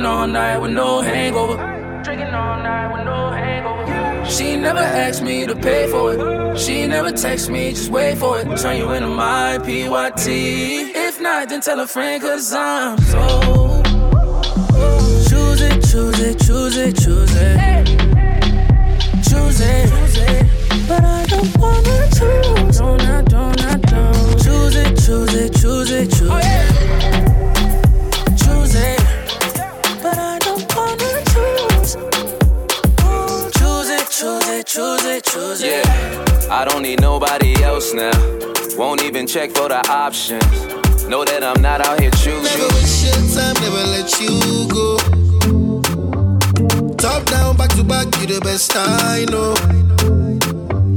Drinking 0.00 0.18
all 0.18 0.26
night 0.28 0.56
with 0.56 0.70
no 0.70 1.02
hangover. 1.02 1.56
Drinking 2.02 2.28
all 2.28 2.56
night 2.62 2.90
with 2.90 3.04
no 3.04 3.32
hangover. 3.32 4.24
She 4.30 4.56
never 4.56 4.78
asked 4.78 5.22
me 5.22 5.44
to 5.44 5.54
pay 5.54 5.88
for 5.88 6.14
it. 6.14 6.58
She 6.58 6.86
never 6.86 7.12
text 7.12 7.50
me, 7.50 7.72
just 7.72 7.90
wait 7.90 8.16
for 8.16 8.38
it. 8.38 8.46
Turn 8.56 8.78
you 8.78 8.90
into 8.92 9.08
my 9.08 9.58
PYT. 9.58 10.26
If 10.26 11.20
not, 11.20 11.50
then 11.50 11.60
tell 11.60 11.80
a 11.80 11.86
friend, 11.86 12.22
cause 12.22 12.50
I'm 12.54 12.96
so. 13.12 13.82
Choose 15.28 15.60
it, 15.60 15.82
choose 15.90 16.18
it, 16.18 16.38
choose 16.38 16.76
it, 16.78 16.96
choose 16.96 17.36
it. 17.36 17.86
Choose 19.28 19.60
it. 19.60 20.46
But 20.88 21.04
I 21.04 21.26
don't 21.26 21.58
wanna 21.58 22.08
choose. 22.16 22.78
Don't, 22.78 23.02
I 23.02 23.20
don't, 23.20 23.64
I 23.66 23.76
don't. 23.76 24.42
Choose 24.42 24.76
it, 24.76 24.96
choose 24.96 25.34
it, 25.34 25.52
choose 25.60 25.90
it, 25.90 26.10
choose 26.10 26.30
it. 26.32 26.69
It, 34.60 34.66
choose 34.66 35.04
it, 35.04 35.24
choose 35.24 35.62
it. 35.62 35.84
Yeah, 35.86 36.50
I 36.50 36.64
don't 36.64 36.82
need 36.82 37.00
nobody 37.00 37.54
else 37.62 37.94
now. 37.94 38.12
Won't 38.76 39.02
even 39.02 39.26
check 39.26 39.50
for 39.52 39.68
the 39.68 39.80
options. 39.88 40.44
Know 41.06 41.24
that 41.24 41.42
I'm 41.42 41.60
not 41.62 41.80
out 41.86 42.00
here 42.00 42.10
choosing. 42.10 42.44
Never 42.44 42.68
waste 42.74 43.04
your 43.04 43.20
time, 43.34 43.56
never 43.64 43.84
let 43.94 44.10
you 44.20 44.68
go. 44.68 44.88
Top 46.96 47.24
down, 47.26 47.56
back 47.56 47.70
to 47.70 47.84
back, 47.84 48.06
you 48.20 48.26
the 48.26 48.40
best 48.42 48.72
I 48.76 49.24
know. 49.32 49.54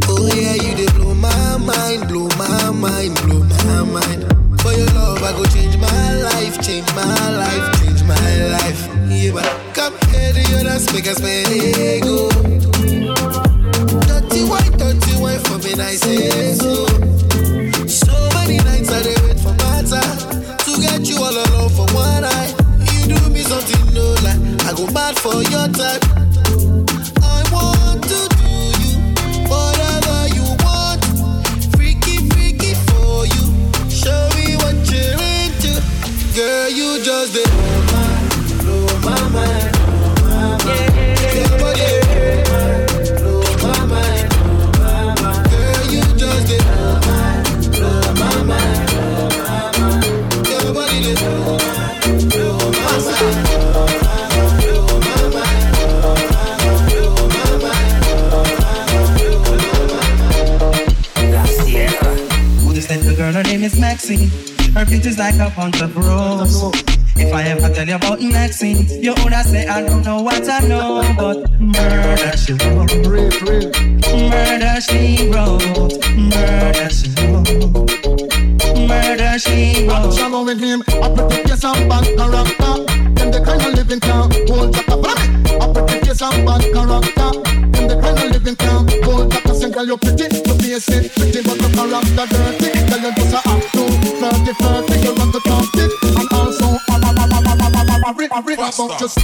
Oh 0.09 0.27
yeah, 0.35 0.55
you 0.55 0.75
did 0.75 0.93
blow 0.95 1.13
my 1.13 1.57
mind, 1.57 2.07
blow 2.09 2.27
my 2.37 2.69
mind, 2.71 3.15
blow 3.23 3.43
my 3.65 3.83
mind. 3.95 4.21
For 4.61 4.73
your 4.73 4.91
love, 4.91 5.23
I 5.23 5.31
go 5.31 5.45
change 5.45 5.77
my 5.77 6.21
life, 6.21 6.61
change 6.61 6.87
my 6.93 7.29
life, 7.43 7.79
change 7.81 8.03
my 8.03 8.35
life. 8.57 8.81
Yeah, 9.09 9.31
but 9.31 9.47
come 9.73 9.95
here 10.11 10.33
to 10.33 10.41
your 10.51 10.63
dance, 10.63 10.91
make 10.93 11.07
us 11.07 11.17
spend 11.17 12.72
me, 15.75 15.83
I 15.83 15.95
say 15.95 16.53
so. 16.53 16.85
So 17.87 18.29
many 18.35 18.57
nights 18.57 18.91
I 18.91 19.03
dey 19.03 19.15
wait 19.25 19.39
for 19.39 19.53
my 19.53 19.81
to 20.65 20.81
get 20.81 21.07
you 21.07 21.17
all 21.17 21.31
alone 21.33 21.69
for 21.69 21.85
one 21.93 22.21
night. 22.21 22.53
You 22.91 23.15
do 23.15 23.29
me 23.29 23.41
something 23.41 23.93
no 23.93 24.13
lie, 24.23 24.39
I 24.69 24.73
go 24.75 24.85
mad 24.91 25.17
for 25.19 25.41
your 25.43 25.67
type. 25.69 26.03
Name 63.63 63.71
is 63.71 63.79
Maxine. 63.79 64.29
Her 64.73 64.85
beauty's 64.85 65.17
like 65.17 65.35
a 65.35 65.49
bunch 65.55 65.79
of 65.79 65.95
rose. 65.95 66.73
If 67.15 67.33
I 67.33 67.43
ever 67.43 67.73
tell 67.73 67.87
you 67.87 67.95
about 67.95 68.21
Maxine, 68.21 68.85
you 69.01 69.13
would 69.23 69.33
say 69.45 69.67
I 69.67 69.81
don't 69.81 70.03
know 70.03 70.21
what 70.21 70.49
I 70.49 70.59
know, 70.67 71.01
but 71.15 71.49
murder 71.61 72.35
she 72.35 72.53
wrote. 72.53 72.91
Murder 74.11 74.81
she 74.81 75.29
wrote. 75.31 75.63
Murder 76.17 76.89
she 76.89 77.15
wrote. 77.23 77.47
Murder 78.75 79.39
she 79.39 79.87
wrote. 79.87 80.13
Shallow 80.13 80.43
with 80.43 80.59
him, 80.59 80.83
I 80.87 81.13
protect 81.15 81.47
your 81.47 81.57
some 81.57 81.87
bad 81.87 82.05
character. 82.17 82.73
Them 83.15 83.31
the 83.31 83.41
kind 83.45 83.61
of 83.61 83.73
living 83.75 84.01
can 84.01 84.29
hold 84.47 84.75
up. 84.75 84.89
I 85.61 85.73
protect 85.73 86.05
your 86.05 86.15
some 86.15 86.43
bad 86.43 86.63
character. 86.73 87.31
Them 87.71 87.87
the 87.87 87.97
kind 88.01 88.17
of 88.23 88.31
living 88.31 88.55
can 88.57 89.03
hold 89.03 89.33
up 89.33 89.45
a 89.45 89.55
single 89.55 89.85
you 89.85 89.97
pretty. 89.97 90.23
You 90.35 90.79
face 90.79 90.89
it 90.89 91.11
pretty, 91.15 91.41
but 91.43 91.57
the 91.59 91.69
character 91.73 92.59
dirty. 92.59 92.72
Just. 98.97 99.19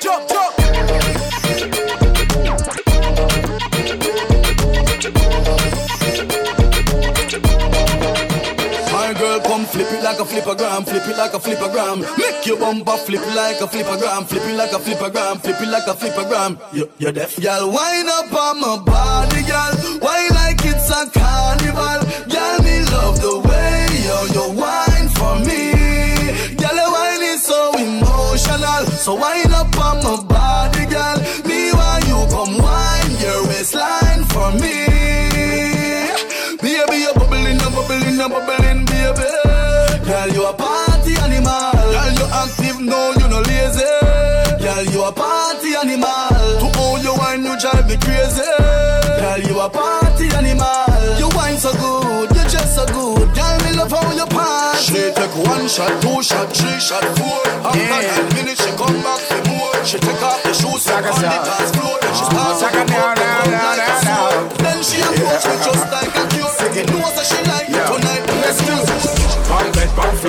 Jump, 0.00 0.28
jump. 0.28 0.58
My 8.92 9.14
girl, 9.18 9.40
come 9.40 9.64
flip 9.64 9.90
it 9.90 10.02
like 10.04 10.18
a 10.18 10.24
flippergram, 10.24 10.84
flip 10.86 11.06
it 11.06 11.16
like 11.16 11.32
a 11.32 11.38
flippergram. 11.38 12.00
Make 12.18 12.44
your 12.44 12.58
bumper 12.58 12.98
flip 12.98 13.22
it 13.22 13.34
like 13.34 13.60
a 13.60 13.66
flippergram, 13.66 14.26
flip 14.26 14.42
it 14.44 14.56
like 14.56 14.72
a 14.72 14.76
flippergram, 14.76 15.40
flip 15.40 15.60
it 15.60 15.68
like 15.68 15.86
a 15.86 15.94
flippergram. 15.94 16.60
You, 16.74 16.90
you're 16.98 17.12
deaf, 17.12 17.38
y'all. 17.38 17.68
Wind 17.68 18.08
up 18.10 18.32
on 18.32 18.60
my 18.60 18.78
body, 18.84 19.42
y'all 19.44 20.29
love 23.00 23.18
the 23.20 23.34
way 23.48 23.76
you 24.06 24.18
you 24.36 24.44
whine 24.60 25.08
for 25.18 25.34
me. 25.48 25.62
Girl, 26.60 26.76
your 26.80 26.90
whine 26.96 27.24
is 27.32 27.42
so 27.42 27.60
emotional. 27.86 28.84
So 29.04 29.14
whine 29.14 29.52
up 29.60 29.76
on 29.86 29.96
my 30.04 30.16
body, 30.34 30.84
girl. 30.94 31.18
Me 31.48 31.72
while 31.78 32.02
you 32.10 32.18
come 32.34 32.54
whine 32.64 33.14
your 33.24 33.40
waistline 33.48 34.24
for 34.32 34.48
me. 34.62 34.76
Baby, 36.64 36.96
you're 37.04 37.14
bubbling, 37.14 37.58
you're 37.62 37.74
bubbling, 37.76 38.16
you're 38.20 38.28
bubbling, 38.28 38.80
baby. 38.90 39.28
Girl, 40.08 40.28
you 40.36 40.42
a 40.46 40.52
party 40.52 41.14
animal. 41.24 41.72
Girl, 41.94 42.12
you 42.18 42.26
active, 42.42 42.78
no, 42.90 43.00
you 43.18 43.26
no 43.32 43.40
lazy. 43.50 43.90
Girl, 44.64 44.84
you 44.92 45.00
a 45.04 45.12
party 45.12 45.70
animal. 45.82 46.36
To 46.60 46.66
all 46.80 46.98
your 46.98 47.16
wine, 47.16 47.44
you 47.44 47.54
drive 47.58 47.86
me 47.88 47.96
crazy. 47.96 48.50
Girl, 49.20 49.40
you 49.48 49.60
a 49.60 49.68
party 49.70 50.26
animal. 50.36 51.18
You 51.18 51.28
wine 51.36 51.56
so 51.56 51.72
good. 51.80 52.29
Girl, 54.00 54.10
me 54.10 54.16
love 54.16 54.32
how 54.32 54.40
you 54.40 54.72
party. 54.72 54.82
She 54.82 55.12
take 55.12 55.36
one 55.46 55.68
shot, 55.68 55.92
two 56.02 56.22
shot, 56.22 56.48
three 56.56 56.80
shot, 56.80 57.04
four. 57.18 57.40
After 57.66 57.78
Yeah. 57.78 58.00
ten 58.16 58.26
minutes, 58.34 58.64
she 58.64 58.70
come 58.76 58.96
back 59.02 59.20
for 59.28 59.40
more. 59.50 59.84
She 59.84 59.98
take 59.98 60.22
off 60.22 60.42
the 60.42 60.52
shoes, 60.54 60.82
Saga 60.82 61.10
on 61.12 61.20
the 61.20 61.28
dance 61.28 61.70
floor. 61.76 61.98
Then 62.00 62.14
she 62.14 62.24
start 62.24 62.58
to 62.58 62.64
now, 62.64 62.70
come 62.72 62.86
now, 62.88 63.14
down 63.14 63.50
now, 63.50 63.76
like 63.76 63.88
a 63.88 64.04
now. 64.04 64.48
Then 64.64 64.78
she 64.82 65.00
approach 65.00 65.44
me 65.46 65.56
just 65.64 65.84
like 65.92 66.16
a 66.16 66.24
cure. 66.32 66.54
Knows 66.90 67.12
that 67.16 67.26
she 67.28 67.38
like 67.50 67.68
me 67.68 67.78
tonight. 67.78 68.22
Let's 68.42 68.60
do 68.64 68.72
On 68.72 69.19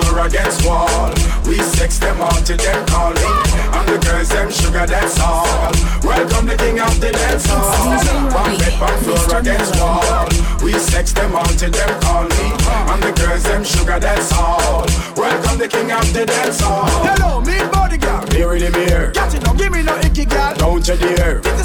floor 0.02 0.26
against 0.26 0.66
wall. 0.66 1.14
We 1.46 1.58
sex 1.78 2.00
them 2.00 2.22
all 2.22 2.40
till 2.42 2.58
them 2.58 2.86
call 2.88 3.14
me. 3.14 3.32
And 3.74 3.88
the 3.88 3.98
girls 4.06 4.30
them 4.30 4.52
sugar, 4.52 4.86
that's 4.86 5.20
all. 5.20 5.72
Welcome 6.04 6.48
the 6.48 6.56
king 6.58 6.80
of 6.80 7.00
the 7.00 7.12
dance 7.12 7.46
hall. 7.46 7.98
On 8.38 8.58
bed, 8.58 8.74
on 8.82 8.98
floor 9.04 9.40
against 9.40 9.76
wall. 9.80 10.28
We 10.64 10.74
sex 10.74 11.14
them 11.14 11.36
all 11.36 11.46
till 11.60 11.72
them 11.72 12.02
call 12.02 12.24
me. 12.24 12.46
And 12.92 13.02
the 13.04 13.12
girls 13.14 13.44
them 13.44 13.64
sugar, 13.64 14.00
that's 14.00 14.32
all. 14.34 14.86
Welcome 15.16 15.58
the 15.60 15.68
king 15.68 15.92
of 15.92 16.14
the 16.14 16.26
dance 16.26 16.62
hall. 16.62 16.86
Hello, 17.06 17.42
me 17.42 17.58
body 17.72 17.98
girl. 17.98 18.26
Beer 18.28 18.56
in 18.56 18.64
the 18.66 18.72
beer. 18.72 19.12
Got 19.12 19.34
it, 19.34 19.44
now 19.44 19.54
give 19.54 19.72
me 19.72 19.84
no 19.84 19.98
icky 20.00 20.26
girl. 20.26 20.54
Don't 20.56 20.88
you 20.88 20.98
dare. 20.98 21.40
Get 21.42 21.58
the 21.58 21.64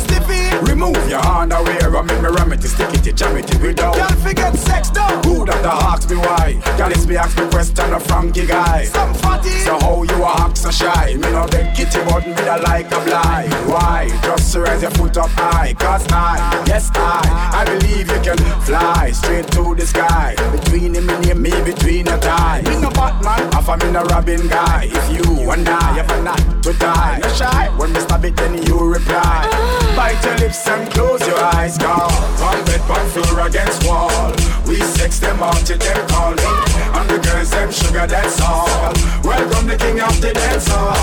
Remove 0.76 1.08
your 1.08 1.24
underwear 1.24 1.96
and 1.96 2.06
make 2.06 2.20
me 2.20 2.28
ram 2.28 2.52
it, 2.52 2.62
stick 2.62 2.92
it, 2.92 3.16
jam 3.16 3.34
it, 3.34 3.48
we 3.62 3.72
down. 3.72 3.94
Girl, 3.94 4.08
forget 4.20 4.54
sex 4.56 4.90
down. 4.90 5.24
Who 5.24 5.46
that 5.46 5.62
the 5.62 5.72
ask 5.72 6.10
me 6.10 6.16
why? 6.16 6.60
Girl, 6.76 6.92
it's 6.92 7.06
me 7.06 7.16
ask 7.16 7.32
me 7.38 7.48
question 7.48 7.94
a 7.94 7.98
Frankie 7.98 8.44
guy. 8.44 8.84
Some 8.84 9.14
fatty. 9.14 9.56
So 9.64 9.80
how 9.80 10.02
you 10.02 10.22
a 10.22 10.28
act 10.36 10.58
so 10.58 10.70
shy? 10.70 11.14
Me 11.16 11.32
no 11.32 11.46
beg 11.46 11.74
kitty 11.74 12.04
but 12.04 12.26
me 12.26 12.36
a 12.44 12.60
like 12.60 12.92
a 12.92 13.00
fly. 13.00 13.48
Why? 13.64 14.10
Just 14.20 14.52
to 14.52 14.60
raise 14.60 14.82
your 14.82 14.90
foot 14.90 15.16
up 15.16 15.30
high. 15.30 15.72
Cause 15.72 16.04
I, 16.12 16.62
yes 16.66 16.90
I, 16.92 17.24
I 17.56 17.64
believe 17.64 18.12
you 18.12 18.20
can 18.20 18.36
fly 18.60 19.12
straight 19.12 19.48
to 19.52 19.74
the 19.74 19.86
sky. 19.86 20.36
Between 20.52 20.94
him 20.94 21.08
and 21.08 21.40
me, 21.40 21.52
between 21.64 22.04
your 22.04 22.18
thighs. 22.18 22.68
Me 22.68 22.82
no 22.82 22.90
Batman, 22.90 23.50
half 23.50 23.68
a 23.70 23.78
me 23.78 23.92
no 23.92 24.02
Robin 24.12 24.46
guy. 24.46 24.90
If 24.92 25.08
you 25.08 25.50
and 25.50 25.66
I 25.66 26.00
ever 26.00 26.22
not 26.22 26.62
to 26.64 26.72
die, 26.74 27.20
no 27.22 27.28
shy. 27.32 27.72
When 27.78 27.94
me 27.94 28.00
stop 28.00 28.24
it, 28.24 28.36
then 28.36 28.60
you 28.66 28.78
reply. 28.78 29.22
Ah. 29.24 29.94
Bite 29.96 30.22
your 30.22 30.36
lips 30.36 30.66
and 30.76 30.90
close 30.92 31.26
your 31.26 31.38
eyes, 31.56 31.78
girl. 31.78 32.10
One 32.40 32.64
bed, 32.64 32.82
one 32.88 33.08
floor 33.08 33.46
against 33.46 33.86
wall. 33.86 34.32
We 34.66 34.76
sex 34.96 35.18
them 35.18 35.42
all 35.42 35.56
till 35.64 35.78
them 35.78 36.08
call 36.08 36.32
me. 36.32 36.50
And 36.96 37.08
the 37.08 37.18
girls 37.18 37.50
them 37.50 37.70
sugar, 37.72 38.06
that's 38.06 38.40
all. 38.40 38.92
Welcome 39.24 39.66
the 39.66 39.76
king 39.76 40.00
of 40.00 40.20
the 40.20 40.32
dance 40.32 40.68
hall. 40.68 40.94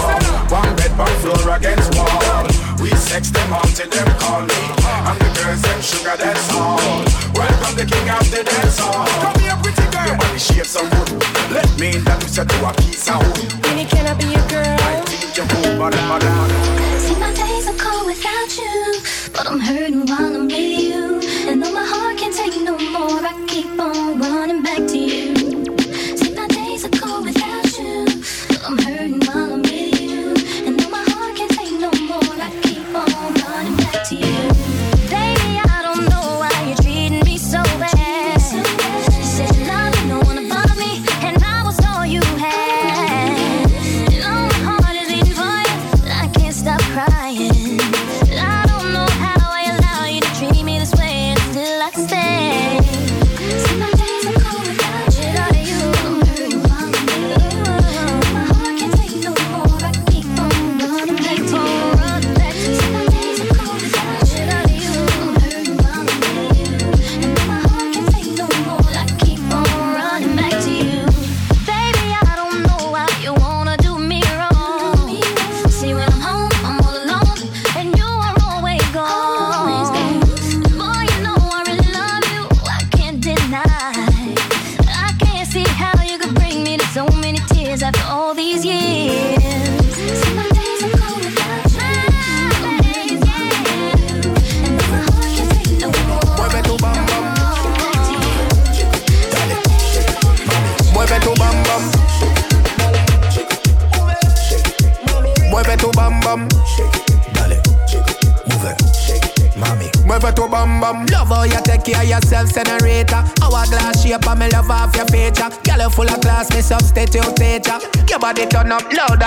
One 0.49 0.75
bed, 0.75 0.93
one 0.97 1.15
floor 1.21 1.55
against 1.55 1.95
wall. 1.95 2.45
We 2.81 2.89
sex 2.95 3.29
them 3.31 3.53
all 3.53 3.69
till 3.73 3.89
them 3.89 4.09
call 4.19 4.41
me. 4.41 4.61
And 5.09 5.17
the 5.19 5.29
girls 5.41 5.61
them 5.61 5.81
sugar, 5.81 6.15
that's 6.17 6.53
all. 6.53 6.79
Welcome 7.33 7.75
the 7.75 7.85
king 7.85 8.09
of 8.09 8.25
the 8.29 8.43
dance 8.43 8.77
hall. 8.79 9.07
Come 9.23 9.41
here, 9.41 9.57
pretty 9.63 9.85
girl. 9.89 10.05
Your 10.05 10.17
body 10.17 10.39
shape 10.39 10.69
so 10.69 10.81
good. 10.81 11.23
Let 11.49 11.69
me 11.79 11.97
introduce 11.97 12.37
you 12.37 12.45
to 12.45 12.69
a 12.69 12.73
piece 12.73 13.09
of 13.09 13.21
wood. 13.21 13.49
Can 13.89 14.07
I 14.07 14.13
be 14.13 14.25
your 14.25 14.47
girl? 14.47 14.77
I 14.79 15.01
think 15.05 15.35
you 15.35 15.43
move, 15.43 15.77
mother, 15.79 16.01
mother. 16.07 16.29
See, 16.29 16.77
my 16.77 16.82
without 18.05 18.57
you, 18.57 19.01
but 19.33 19.47
I'm 19.47 19.59
hurting 19.59 20.05
while 20.05 20.35
I'm 20.35 20.47
with 20.47 20.79
you. 20.89 21.21
And 21.49 21.61
though 21.61 21.73
my 21.73 21.85
heart 21.85 22.17
can't 22.17 22.33
take 22.33 22.61
no 22.61 22.77
more, 22.77 23.21
I 23.25 23.45
keep 23.47 23.79
on 23.79 24.19
running 24.19 24.63
back 24.63 24.87
to 24.87 24.97
you. 24.97 25.42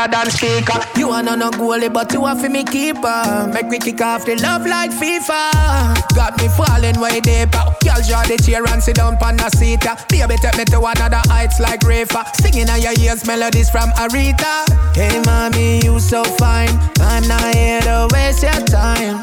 Louder 0.06 0.30
than 0.30 0.30
speaker. 0.30 0.80
You 0.98 1.10
are 1.10 1.22
not 1.22 1.38
no 1.38 1.50
goalie, 1.50 1.92
but 1.92 2.12
you 2.12 2.24
are 2.24 2.36
for 2.36 2.48
me 2.48 2.64
keeper. 2.64 3.50
Make 3.52 3.68
me 3.68 3.78
kick 3.78 4.00
off 4.00 4.24
the 4.24 4.36
love 4.36 4.66
like 4.66 4.90
FIFA. 4.90 6.14
Got 6.14 6.38
me 6.40 6.48
falling 6.48 7.00
way 7.00 7.20
deeper. 7.20 7.64
Girl, 7.82 8.00
draw 8.06 8.22
the 8.24 8.40
chair 8.44 8.64
and 8.66 8.82
sit 8.82 8.96
down 8.96 9.16
on 9.22 9.36
the 9.36 9.48
seat. 9.50 9.80
Baby, 10.08 10.36
take 10.36 10.56
me 10.58 10.64
to 10.66 10.78
another 10.78 11.22
heights 11.28 11.60
like 11.60 11.82
Rafa. 11.82 12.24
Singing 12.34 12.68
on 12.70 12.80
your 12.80 12.92
ears 12.98 13.26
melodies 13.26 13.70
from 13.70 13.90
Aretha. 13.90 14.66
Hey, 14.94 15.20
mommy, 15.24 15.84
you 15.84 15.98
so 16.00 16.24
fine. 16.24 16.70
I'm 17.00 17.26
not 17.28 17.54
here 17.54 17.80
to 17.82 18.08
waste 18.12 18.42
your 18.42 18.66
time. 18.66 19.22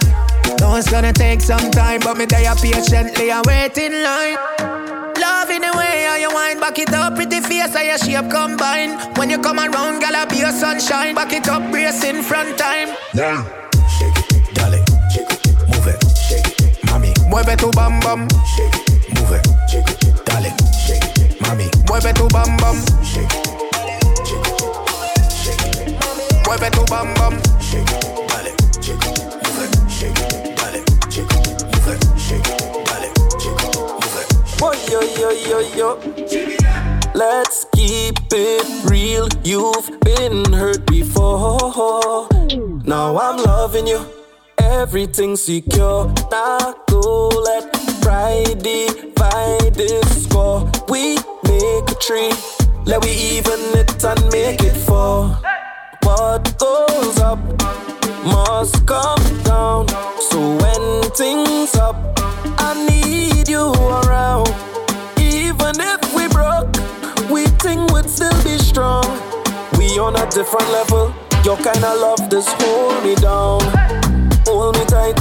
Know 0.60 0.76
it's 0.76 0.90
gonna 0.90 1.14
take 1.14 1.42
some 1.42 1.72
time, 1.72 2.00
but 2.02 2.18
me 2.18 2.26
there 2.26 2.56
patiently 2.56 3.32
uh, 3.32 3.38
and 3.38 3.48
wait 3.48 3.78
in 3.78 4.04
line. 4.04 4.83
You 6.24 6.34
wind 6.34 6.60
back 6.60 6.80
it 6.80 6.94
up, 6.94 7.16
pretty 7.16 7.42
face 7.42 7.74
how 7.76 7.82
your 7.82 7.98
shape 7.98 8.32
combine. 8.32 8.92
When 9.16 9.30
you 9.30 9.40
come 9.40 9.60
around, 9.60 10.00
gal, 10.00 10.16
I 10.16 10.26
be 10.26 10.38
your 10.38 10.52
sunshine. 10.52 11.16
Back 11.16 11.34
it 11.34 11.50
up, 11.50 11.70
brace 11.70 12.04
in 12.04 12.24
front 12.24 12.58
time. 12.58 12.90
Now. 13.14 13.44
Dale, 14.56 14.80
move 15.68 15.88
it, 15.92 16.00
mami. 16.88 17.12
Mueve 17.30 17.56
tu 17.58 17.70
bam 17.72 18.00
bam. 18.00 18.28
shake 18.56 18.76
it, 18.88 19.20
Move 19.20 19.34
it, 19.36 19.46
shake 19.70 19.90
it, 19.90 20.26
dale, 20.26 20.52
mami. 21.44 21.68
Mueve 21.88 22.14
tu 22.14 22.28
bam 22.30 22.56
bam. 22.58 22.78
Shake 23.04 23.36
Mueve 26.46 26.70
tu 26.72 26.84
bam 26.92 27.14
bam. 27.16 27.36
Dale, 28.30 28.52
move 28.88 29.62
it, 29.64 29.74
dale, 30.00 30.14
move 30.14 30.33
yo, 35.24 35.32
yo, 35.32 35.60
yo. 35.78 36.00
Let's 37.14 37.66
keep 37.76 38.18
it 38.32 38.90
real. 38.90 39.28
You've 39.44 39.90
been 40.02 40.52
hurt 40.52 40.86
before. 40.88 42.28
Now 42.84 43.18
I'm 43.18 43.38
loving 43.38 43.88
you. 43.88 44.06
Everything 44.58 45.36
secure. 45.38 46.14
Now 46.30 46.76
go 46.88 47.30
let 47.30 47.72
pride 48.02 48.62
divide 48.64 49.74
this 49.76 50.26
score. 50.26 50.70
We 50.90 51.16
make 51.48 51.90
a 51.90 51.98
tree. 52.02 52.34
Let 52.86 53.04
we 53.06 53.12
even 53.12 53.60
it 53.80 54.04
and 54.04 54.22
make 54.32 54.62
it 54.62 54.76
four. 54.76 55.40
What 56.04 56.58
goes 56.58 57.20
up 57.20 57.40
must 58.26 58.86
come 58.86 59.24
down. 59.44 59.88
So 60.30 60.58
when 60.58 61.04
things 61.12 61.76
up, 61.76 61.96
I 62.60 62.74
need 62.90 63.48
you 63.48 63.72
around. 63.72 64.63
Even 65.74 65.88
if 65.88 66.14
we 66.14 66.28
broke, 66.28 66.70
we 67.32 67.48
think 67.58 67.92
we'd 67.92 68.08
still 68.08 68.44
be 68.44 68.60
strong. 68.60 69.04
We 69.76 69.98
on 69.98 70.16
a 70.16 70.30
different 70.30 70.70
level. 70.70 71.12
Your 71.44 71.58
kind 71.58 71.84
of 71.84 72.00
love 72.00 72.30
just 72.30 72.50
hold 72.62 73.04
me 73.04 73.16
down. 73.16 73.60
Hold 74.46 74.78
me 74.78 74.86
tight, 74.86 75.18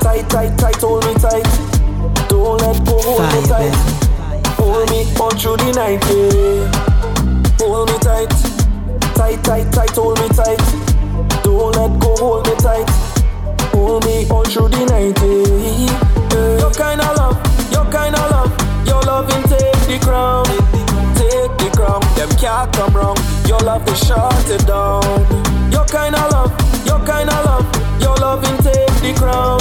tight, 0.00 0.28
tight, 0.28 0.58
tight. 0.58 0.76
Hold 0.76 1.06
me 1.06 1.14
tight. 1.14 1.48
Don't 2.28 2.60
let 2.60 2.84
go. 2.84 3.00
Hold 3.00 3.22
me 3.32 3.48
tight. 3.48 3.74
Hold 4.60 4.90
me 4.90 5.06
all 5.18 5.30
through 5.30 5.56
the 5.56 5.72
night. 5.72 6.04
Yeah. 6.04 6.68
Hold 7.64 7.88
me 7.88 7.98
tight, 7.98 8.28
tight, 9.14 9.42
tight, 9.42 9.72
tight. 9.72 9.90
Hold 9.96 10.20
me 10.20 10.28
tight. 10.28 10.60
Don't 11.42 11.74
let 11.76 11.98
go. 11.98 12.14
Hold 12.16 12.46
me 12.46 12.54
tight. 12.56 12.90
Hold 13.72 14.04
me 14.04 14.28
all 14.28 14.44
through 14.44 14.68
the 14.68 14.84
night. 14.84 15.16
Yeah. 15.22 16.58
Your 16.60 16.72
kind 16.72 17.00
of 17.00 17.16
love, 17.16 17.72
your 17.72 17.84
kind 17.86 18.14
of 18.14 18.20
love, 18.20 18.31
your 18.92 19.02
loving 19.04 19.42
take 19.44 19.80
the 19.88 19.98
crown, 20.04 20.44
take 21.16 21.52
the 21.56 21.70
crown. 21.74 22.02
Them 22.14 22.28
can't 22.36 22.70
come 22.74 22.92
wrong. 22.92 23.16
Your 23.46 23.60
love 23.60 23.84
to 23.86 23.94
shut 23.94 24.50
it 24.50 24.66
down. 24.66 25.02
Your 25.72 25.86
kind 25.86 26.14
of 26.14 26.30
love, 26.30 26.52
your 26.84 27.00
kind 27.06 27.30
of 27.30 27.40
love, 27.48 27.66
your 28.02 28.16
loving 28.16 28.58
take 28.58 28.94
the 29.00 29.12
crown, 29.16 29.60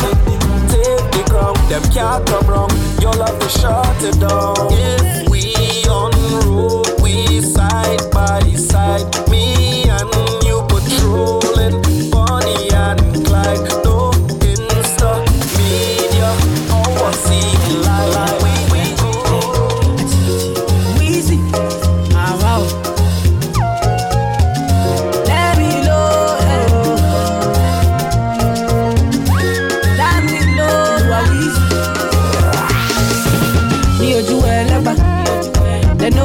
take 0.67 1.05
the 1.15 1.23
crown. 1.31 1.55
Them 1.69 1.83
can't 1.95 2.25
come 2.27 2.47
wrong. 2.47 2.71
Your 2.99 3.13
love 3.13 3.39
to 3.39 3.47
shut 3.47 4.03
it 4.03 4.19
down. 4.19 4.67
If 4.71 5.29
we 5.29 5.43
on 5.87 6.11
road, 6.43 7.01
we 7.01 7.41
side 7.41 8.03
by 8.11 8.41
side. 8.69 9.07
Me 9.29 9.89
and 9.89 10.11
you 10.43 10.59
patrolling, 10.67 11.79
Bonnie 12.11 12.69
and 12.71 13.25
Clyde. 13.25 13.90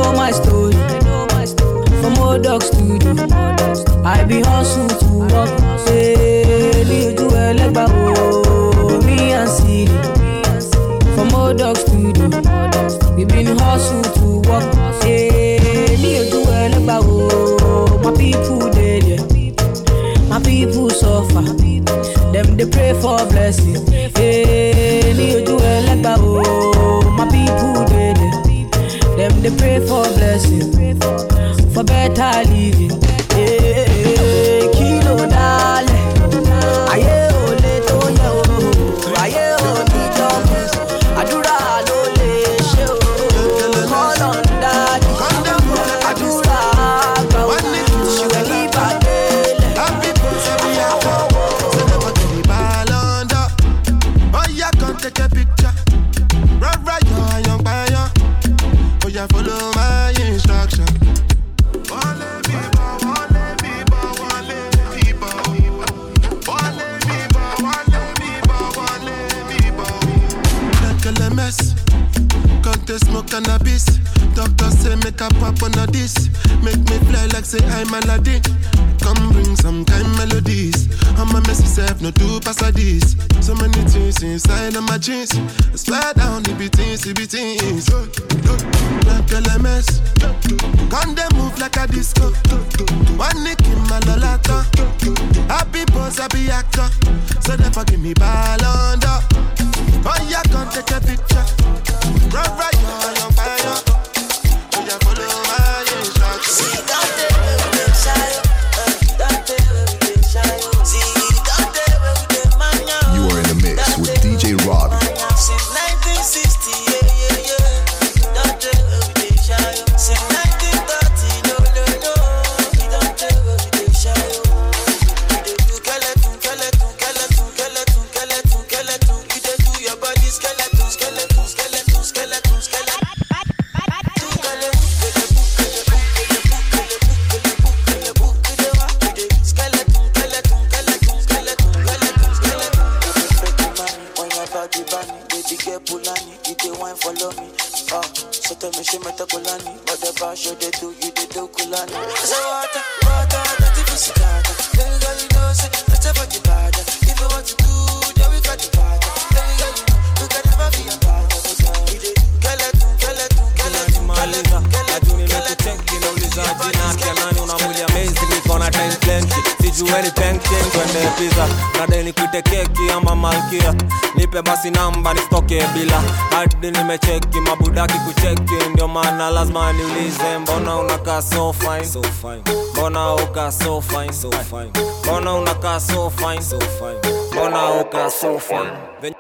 Know 0.07 0.17
my 0.17 0.31
story. 0.31 0.73
From 2.01 2.19
old 2.19 2.43
dog 2.43 2.63
studio, 2.63 3.13
I 4.05 4.25
be 4.25 4.41
hustle 4.43 4.89
to 5.01 5.09
work. 5.33 5.51
Mi 6.89 6.99
ojú 7.09 7.27
ẹlẹ́gbà, 7.47 7.85
oh, 7.95 9.01
me 9.07 9.17
and 9.41 9.49
Siri. 9.57 9.97
From 11.15 11.35
old 11.35 11.59
dog 11.59 11.77
studio, 11.85 12.27
we 13.17 13.25
been 13.25 13.59
hustle 13.59 14.03
to 14.19 14.27
work. 14.49 14.67
Mi 16.03 16.13
ojú 16.23 16.41
ẹlẹ́gbà, 16.63 16.97
oh, 17.03 17.99
my 18.05 18.11
people 18.21 18.71
dey 18.77 19.01
there. 19.07 19.25
My 20.31 20.39
people 20.49 20.91
suffer. 21.01 21.45
Them 22.33 22.57
they 22.59 22.67
pray 22.75 22.93
for 23.03 23.19
blessing. 23.33 23.79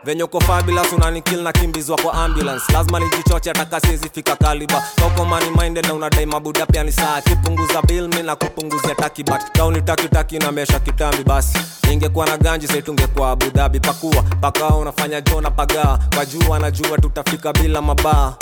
Venye 0.05 0.22
uko 0.22 0.40
fabulous 0.40 0.92
unanikil 0.92 1.42
na 1.42 1.52
kimbizwa 1.52 1.96
kwa 2.02 2.12
ambulance. 2.14 2.72
Lazima 2.72 3.00
nijichoche 3.00 3.50
ataka 3.50 3.81
siwezi 3.81 4.09
kaliba. 4.37 4.83
Toko 4.96 5.24
minded 5.61 5.87
na 5.87 5.94
unadai 5.94 6.26
mabuda 6.26 6.66
pia 6.66 6.83
ni 6.85 6.92
saa 6.92 7.20
kipunguza 7.20 7.83
bill 7.83 8.09
na 8.22 8.37
kupunguzia 8.37 8.94
takibat 8.94 9.57
kauni 9.59 9.83
takitaki 9.83 10.38
na 10.38 10.52
kitambi 10.81 11.24
basi. 11.24 11.59
Ingekuwa 11.92 12.26
na 12.26 12.37
ganji 12.37 12.66
sai 12.68 12.83
abudhabi 13.31 13.81
pakua 13.81 14.22
paka 14.40 14.66
unafanya 14.68 15.20
jona 15.20 15.50
pagaa 15.50 15.98
kwa 16.14 16.26
jua 16.26 16.59
najua 16.59 16.98
tutafika 16.98 17.52
bila 17.52 17.83
mabaa 17.83 18.35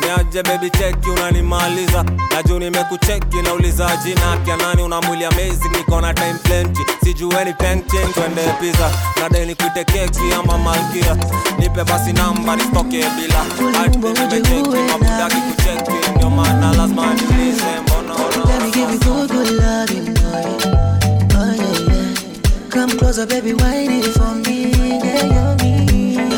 niaje 0.00 0.42
bebi 0.42 0.70
cheki 0.70 1.10
unanimaliza 1.10 2.04
najuu 2.34 2.58
nimekucheki 2.58 3.42
nauliza 3.42 3.96
jina 4.04 4.20
yake 4.20 4.56
nani 4.62 4.82
una 4.82 5.00
mwili 5.00 5.24
amazing 5.24 5.68
niko 5.76 6.00
na 6.00 6.14
time 6.14 6.34
plenty 6.42 6.80
sijueni 7.04 7.52
penchen 7.52 8.12
twende 8.14 8.42
pizza 8.60 8.90
nadai 9.22 9.46
nikuite 9.46 9.84
keki 9.84 10.20
ama 10.40 10.58
malkia 10.58 11.16
nipe 11.58 11.84
basi 11.84 12.12
namba 12.12 12.56
nistoke 12.56 13.04
bila 13.16 13.70
nimecheki 14.08 14.68
mabudaki 14.92 15.36
kucheki 15.36 16.10
ndio 16.16 16.30
maana 16.30 16.72
lazima 16.74 17.06
nilize 17.14 17.64
mbona. 17.82 18.14
Oh. 18.14 18.46
Come 22.70 22.92
closer, 22.98 23.26
baby, 23.26 23.52
it 23.52 24.12
for 24.16 24.34
me. 24.34 24.70
Yeah, 24.70 25.24
yeah, 25.24 25.56
me. 25.62 25.95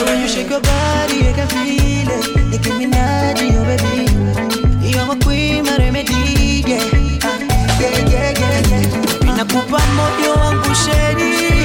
Way 0.08 0.22
you 0.22 0.28
shake 0.28 0.50
your 0.50 0.60
body, 0.60 1.28
I 1.28 1.32
can 1.36 1.48
feel 1.48 2.08
it. 2.08 2.24
Nicki 2.50 2.70
Minaj, 2.70 3.40
oh 3.52 3.64
baby. 3.68 4.88
You're 4.88 5.06
my 5.06 5.16
queen, 5.18 5.64
my 5.64 5.76
remedy. 5.76 6.64
Yeah, 6.66 6.80
Ah, 7.24 7.38
yeah, 7.80 7.98
yeah, 8.08 8.30
yeah, 8.40 8.70
yeah. 8.70 9.36
Nakupa 9.36 9.80
moyo 9.96 10.32
wangu 10.40 10.74
seleze. 10.74 11.56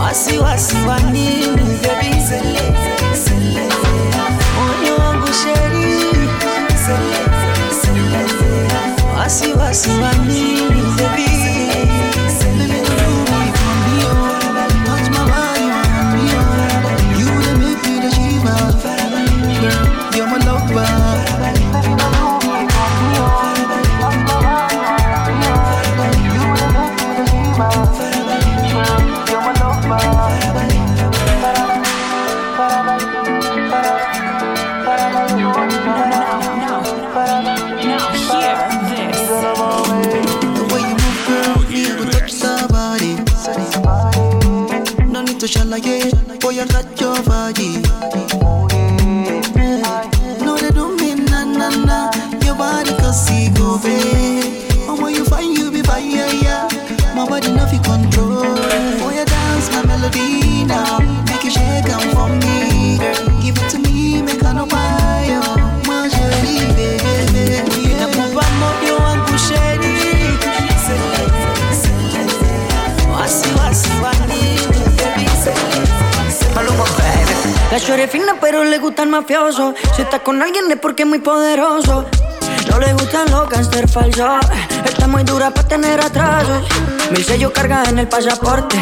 Wasi, 0.00 0.38
wasi, 0.38 0.76
wa 0.86 0.98
nini, 1.00 1.46
baby? 1.82 2.10
Moyo 4.56 4.96
wangu 4.98 5.26
seleze. 5.32 6.96
Wasi, 9.16 9.52
wasi, 9.52 9.90
wa 9.90 10.12
nini? 10.12 10.82
Baby, 10.96 11.28
La 77.70 77.78
es 77.78 78.10
fina 78.10 78.36
pero 78.40 78.64
le 78.64 78.78
gusta 78.78 79.02
el 79.02 79.08
mafioso. 79.08 79.74
Si 79.94 80.02
está 80.02 80.20
con 80.20 80.40
alguien 80.40 80.70
es 80.70 80.78
porque 80.78 81.02
es 81.02 81.08
muy 81.08 81.18
poderoso. 81.18 82.06
No 82.70 82.80
le 82.80 82.92
gustan 82.94 83.30
los 83.30 83.48
gangster 83.48 83.88
falsos 83.88 84.44
Está 84.84 85.06
muy 85.06 85.22
dura 85.22 85.50
para 85.50 85.68
tener 85.68 86.00
atrasos 86.00 86.64
Mil 87.10 87.24
sellos 87.24 87.52
carga 87.52 87.84
en 87.88 87.98
el 87.98 88.08
pasaporte. 88.08 88.76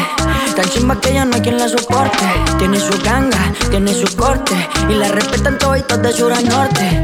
Tan 0.55 0.69
chimba 0.69 0.99
que 0.99 1.13
ya 1.13 1.25
no 1.25 1.35
hay 1.35 1.41
quien 1.41 1.57
la 1.57 1.67
soporte. 1.67 2.25
Tiene 2.57 2.79
su 2.79 3.01
ganga, 3.03 3.53
tiene 3.69 3.93
su 3.93 4.15
corte. 4.15 4.53
Y 4.89 4.93
la 4.93 5.09
respetan 5.09 5.57
toditos 5.57 6.01
de 6.01 6.13
sur 6.13 6.33
a 6.33 6.41
norte 6.41 7.01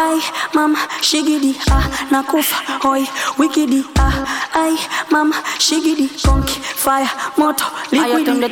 Ay, 0.00 0.18
mama, 0.54 0.78
shigidi, 1.02 1.58
ah, 1.70 1.84
nakufa, 2.10 2.56
hoy, 2.82 3.06
wikidi, 3.36 3.84
ah, 3.98 4.24
ay, 4.54 4.74
mama, 5.10 5.36
shigidi, 5.58 6.08
conky, 6.24 6.58
fire, 6.58 7.06
moto, 7.36 7.64
liquidi. 7.92 8.48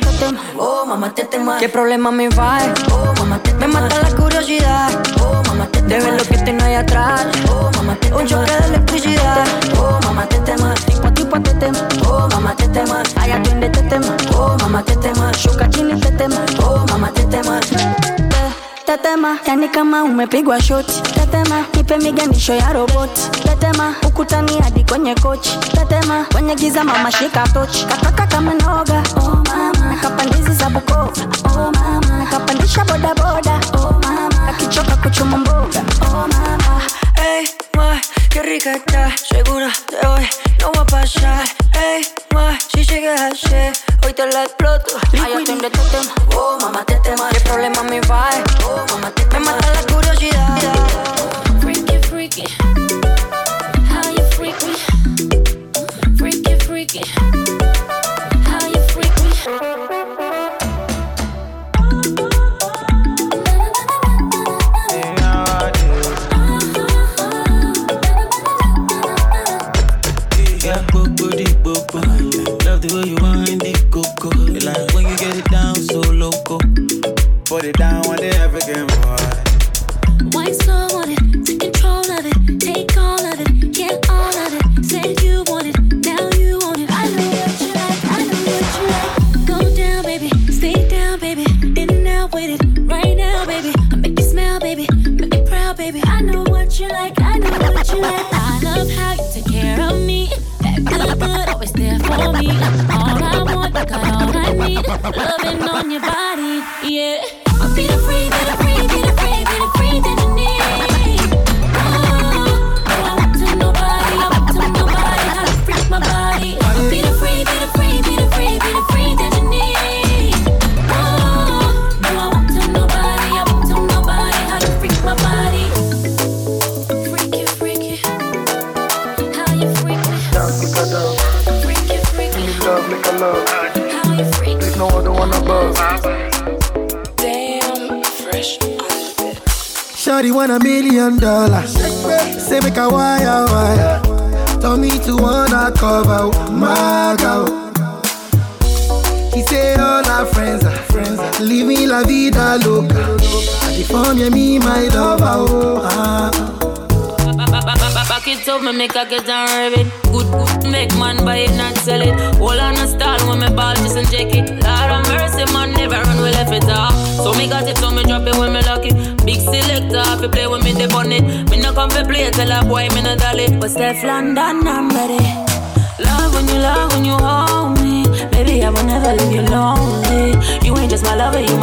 Oh, 0.59 0.85
mamá, 0.85 1.09
te 1.09 1.25
tema. 1.25 1.57
¿Qué 1.57 1.67
problema 1.67 2.11
me 2.11 2.29
va? 2.29 2.59
Oh, 2.91 3.13
mamá, 3.17 3.39
te 3.41 3.53
Me 3.55 3.67
mata 3.67 3.99
la 3.99 4.15
curiosidad. 4.15 4.91
Oh, 5.19 5.41
mamá, 5.47 5.65
te 5.71 5.81
De 5.81 5.99
ver 5.99 6.13
lo 6.13 6.23
que 6.23 6.37
tengo 6.37 6.63
ahí 6.65 6.75
atrás. 6.75 7.25
Oh, 7.49 7.71
mamá, 7.77 7.95
te 7.95 8.13
Un 8.13 8.27
choque 8.27 8.51
de 8.51 8.65
electricidad. 8.67 9.47
Oh, 9.79 9.99
mamá, 10.05 10.27
te 10.27 10.37
tema. 10.41 10.75
Tipo, 10.85 11.11
tipo, 11.13 11.41
te 11.41 11.53
tema. 11.55 11.79
Oh, 12.07 12.27
mamá, 12.29 12.55
te 12.55 12.67
tema. 12.67 13.01
Ay, 13.15 13.31
atiende, 13.31 13.69
te 13.69 13.81
tema. 13.89 14.15
Oh, 14.35 14.55
mamá, 14.59 14.83
te 14.83 14.95
tema. 14.97 15.31
Shuka 15.31 15.67
chini, 15.71 15.99
te 15.99 16.11
tema. 16.11 16.45
Oh, 16.63 16.85
mamá, 16.87 17.11
te 17.11 17.23
tema. 17.23 17.59
Tetema, 18.89 19.37
yani 19.47 19.69
kama 19.69 20.03
umepigwa 20.03 20.61
shoti. 20.61 21.01
Tetema, 21.01 21.65
nipe 21.73 21.97
miganisho 21.97 22.53
ya 22.53 22.73
roboti. 22.73 23.29
Tetema, 23.43 23.95
ukutani 24.07 24.59
hadi 24.61 24.83
kwenye 24.83 25.15
kochi. 25.15 25.57
Tetema, 25.59 26.25
kwenye 26.31 26.55
giza 26.55 26.83
mama 26.83 27.11
shika 27.11 27.47
tochi. 27.47 27.85
Kataka 27.85 28.27
kama 28.27 28.53
noga, 28.53 29.03
oh 29.15 29.29
mama. 29.29 29.85
Nakapandizi 29.89 30.53
za 30.53 30.69
Bukova, 30.69 31.11
oh 31.45 31.71
mama. 31.71 32.17
Nakapandisha 32.17 32.85
boda 32.85 33.15
boda, 33.15 33.59
oh 33.73 33.91
mama. 34.03 34.47
Akichoka 34.49 34.95
kuchuma 34.95 35.37
mboga, 35.37 35.81
oh 36.01 36.27
mama. 36.27 36.81
Hey, 37.15 37.47
qué 38.29 38.41
rica 38.41 38.73
está, 38.73 39.15
segura 39.17 39.71
de 39.89 40.07
hoy 40.07 40.27
no 40.61 40.71
va 40.73 40.81
a 40.81 40.85
pasar. 40.85 41.43
Ey, 41.73 42.01
ma, 42.33 42.57
si 42.73 42.83
sigue 42.83 43.09
así, 43.09 43.55
hoy 44.05 44.13
te 44.13 44.25
la 44.27 44.43
exploto. 44.43 44.97
Ay, 45.13 45.33
atiende 45.41 45.69
te 45.69 45.79
tema, 45.79 46.13
oh 46.35 46.57
mamá 46.61 46.83
te 46.85 46.95
tema. 46.99 47.29
¿Qué 47.29 47.39
problema 47.41 47.83
me 47.83 48.01
va? 48.01 48.29
Oh 48.65 48.85
mamá 48.91 49.11
te 49.11 49.23
tema. 49.25 49.39
Me 49.39 49.45
mata 49.45 49.73
la 49.73 49.93
curiosidad. 49.93 50.57
Freaky, 51.61 51.97
freaky. 52.07 52.43
How 53.89 54.09
you 54.11 54.23
freak 54.31 54.55
me? 54.65 54.75
Freaky, 56.17 56.55
freaky. 56.65 57.01
How 58.45 58.67
you 58.67 58.81
freak 58.89 59.13
me? 59.23 59.98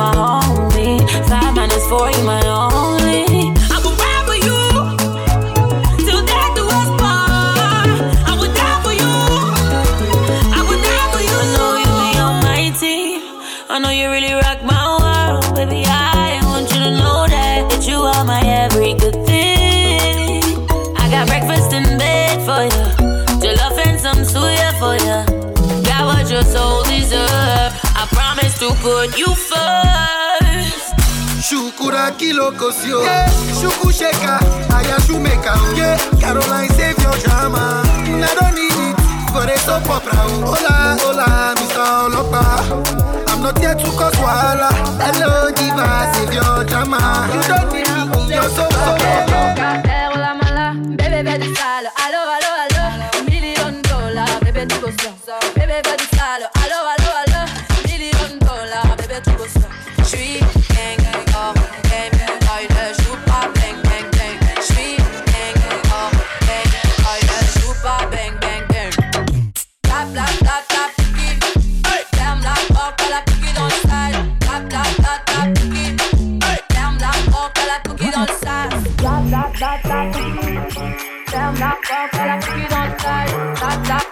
my 0.06 0.14
homie. 0.14 0.98
Five 1.28 1.54
minus 1.54 1.86
four, 1.88 2.10
you 2.10 2.22
my 2.24 2.42
only. 2.46 3.24
I 3.74 3.76
will 3.82 3.96
ride 4.02 4.24
for 4.28 4.38
you 4.46 4.58
till 6.06 6.22
death 6.30 6.52
do 6.54 6.64
us 6.78 6.90
part. 7.00 7.90
I 8.30 8.32
die 8.60 8.78
for 8.84 8.94
you. 9.02 9.12
I 10.56 10.60
die 10.88 11.08
for 11.12 11.22
you. 11.28 11.36
I 11.44 11.48
know 11.56 11.72
you. 11.82 11.94
I 13.68 13.78
know 13.82 13.90
you 13.90 14.10
really 14.10 14.34
rock 14.34 14.62
my 14.62 14.82
world, 15.02 15.54
baby. 15.56 15.82
I 15.86 16.40
want 16.44 16.70
you 16.72 16.80
to 16.86 16.90
know 17.00 17.26
that 17.26 17.68
that 17.70 17.86
you 17.88 17.98
are 18.12 18.24
my 18.24 18.42
every 18.64 18.94
good 18.94 19.18
thing. 19.26 20.42
I 20.96 21.04
got 21.10 21.26
breakfast 21.26 21.72
in 21.72 21.98
bed 21.98 22.36
for 22.46 22.62
for. 24.78 25.18
Got 25.88 26.02
what 26.10 26.30
your 26.30 26.44
soul 26.44 26.82
deserves. 26.84 27.74
I 28.00 28.06
promise 28.10 28.58
to 28.60 28.68
put 28.82 29.18
you 29.18 29.34
first 29.34 29.75
kiloko 32.18 32.72
sio. 32.72 33.00
Caroline 36.20 36.68
save 36.70 36.98
your 37.02 37.16
drama. 37.22 37.82
I 38.06 38.34
don't 38.34 38.54
need 38.54 38.72
it 38.72 38.96
for 39.32 39.44
a 39.44 39.56
soap 39.58 39.88
opera 39.90 40.16
hola 40.42 40.96
hola 41.02 41.54
mr 41.56 41.84
olopa. 42.06 42.42
I'm 43.28 43.42
not 43.42 43.58
here 43.58 43.74
to 43.74 43.90
cause 43.98 44.14
wahala. 44.16 44.70
Hello 45.00 45.50
diva 45.52 46.10
save 46.14 46.34
your 46.34 46.64
drama. 46.64 47.28
You 47.32 47.42
don't 47.48 47.72
need 47.72 47.88
me 48.28 48.34
your 48.34 48.48
soap 48.50 48.72
opera 48.72 49.82
Bébé, 50.96 51.22
bébé, 51.22 51.54
sale, 51.54 51.88
allo, 52.04 52.20
allo, 52.36 52.50
allo, 52.64 52.84
million 53.30 53.80
dollars, 53.90 54.38
bébé, 54.42 54.66
tu 54.66 54.78
bosses, 54.80 54.94
bébé, 55.54 55.80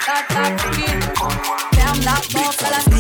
that, 0.07 0.29
that, 0.29 0.59
that, 2.59 2.94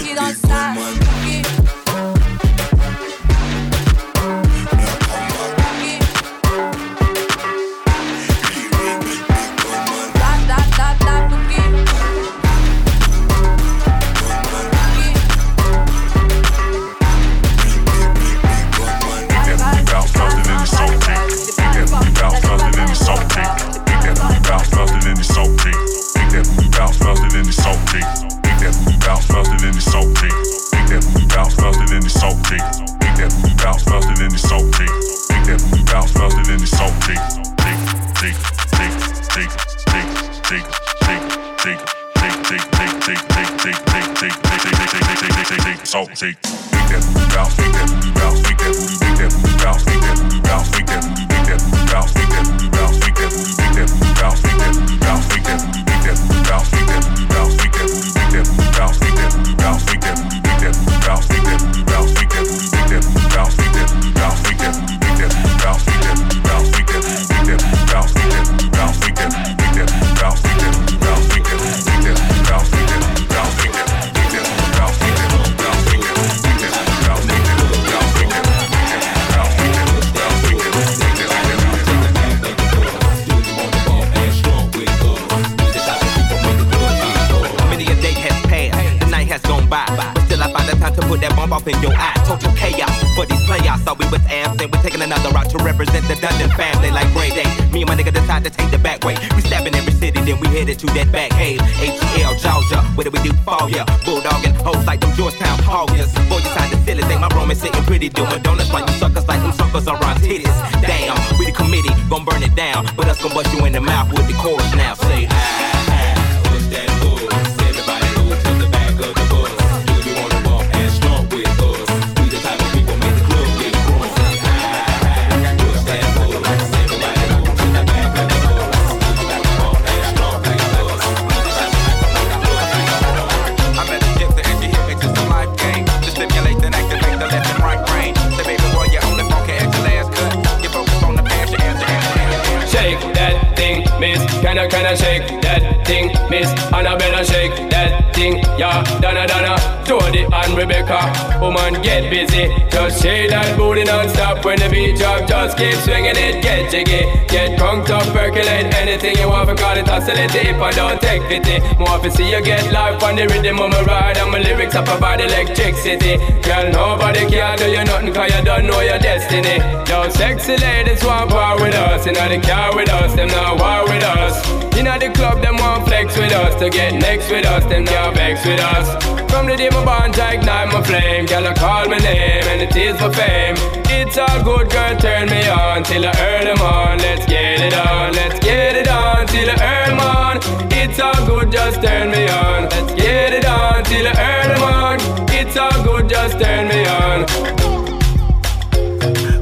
Rebecca. 150.57 151.13
Woman, 151.41 151.83
get 151.83 152.11
busy. 152.11 152.49
Just 152.71 153.03
shake 153.03 153.31
that 153.31 153.57
booty 153.57 153.85
non-stop 153.85 154.45
when 154.45 154.59
the 154.59 154.69
beat 154.69 154.97
drop. 154.97 155.27
Just 155.29 155.59
keep 155.59 155.75
swinging 155.83 156.17
it, 156.17 156.43
get 156.43 156.71
jiggy. 156.71 157.05
Get 157.27 157.59
drunk, 157.59 157.91
up, 157.91 158.07
percolate 158.15 158.73
anything 158.75 159.17
you 159.19 159.29
want. 159.29 159.51
Call 159.59 159.77
it 159.77 159.89
oscillate 159.89 160.35
if 160.35 160.61
I 160.61 160.71
don't 160.73 161.01
take 161.01 161.23
pity. 161.29 161.61
More 161.79 161.99
to 161.99 162.11
see 162.11 162.31
you 162.31 162.43
get 162.43 162.73
life 162.73 163.03
on 163.03 163.17
the 163.17 163.27
rhythm 163.27 163.59
of 163.61 163.71
my 163.71 163.83
ride. 163.83 164.17
And 164.17 164.31
my 164.31 164.39
lyrics 164.39 164.75
up 164.75 164.89
about 164.89 165.21
electricity. 165.21 166.17
Girl, 166.43 166.71
nobody 166.71 167.27
can 167.29 167.59
do 167.59 167.67
you 167.71 167.85
nothing 167.85 168.07
because 168.07 168.31
you 168.35 168.45
don't 168.45 168.67
know 168.67 168.81
your 168.81 168.99
destiny. 168.99 169.59
Yo, 169.91 170.09
sexy 170.11 170.57
ladies 170.57 171.05
want 171.05 171.31
power 171.31 171.61
with 171.61 171.75
us. 171.75 172.07
Inna 172.07 172.29
the 172.29 172.41
car 172.41 172.75
with 172.75 172.89
us, 172.91 173.15
them 173.15 173.29
not 173.29 173.59
war 173.59 173.85
with 173.85 174.05
us. 174.05 174.35
Inna 174.77 174.99
the 174.99 175.11
club, 175.11 175.43
them 175.43 175.57
want 175.57 175.87
flex 175.87 176.17
with 176.17 176.33
us. 176.33 176.55
To 176.61 176.71
get 176.71 176.95
next 176.95 177.31
with 177.31 177.47
us, 177.47 177.65
them 177.65 177.85
not 177.85 178.15
vex 178.15 178.45
with 178.45 178.61
us. 178.61 179.24
From 179.35 179.47
the 179.47 179.57
day 179.57 179.69
my 179.69 179.85
bond, 179.85 180.15
I 180.17 180.35
ignite 180.35 180.73
my 180.73 180.81
flame. 180.81 181.27
Girl, 181.27 181.45
I 181.45 181.55
call 181.55 181.89
my 181.89 181.99
name, 181.99 182.45
and 182.47 182.63
it 182.63 182.77
is 182.77 182.97
for 183.01 183.11
fame. 183.13 183.57
It's 183.91 184.17
all 184.17 184.41
good, 184.45 184.71
girl, 184.71 184.97
turn 184.97 185.29
me 185.29 185.49
on 185.49 185.83
till 185.83 186.07
I 186.07 186.13
earn 186.21 186.45
them 186.45 186.63
on. 186.63 186.99
Let's 186.99 187.27
get 187.27 187.61
it 187.61 187.75
on, 187.75 188.13
let's 188.13 188.39
get 188.39 188.77
it 188.77 188.87
on 188.87 189.27
till 189.27 189.51
I 189.51 189.57
earn 189.59 189.99
on. 189.99 190.37
It's 190.71 191.01
all 191.01 191.27
good, 191.27 191.51
just 191.51 191.83
turn 191.83 192.13
me 192.13 192.29
on. 192.29 192.69
Let's 192.71 192.95
get 192.95 193.33
it 193.33 193.45
on 193.45 193.83
till 193.83 194.07
I 194.07 194.15
earn 194.31 194.49
them 194.55 194.63
on. 194.63 194.97
It's 195.31 195.57
all 195.57 195.83
good, 195.83 196.09
just 196.09 196.39
turn 196.39 196.69
me 196.69 196.87
on. 196.87 197.27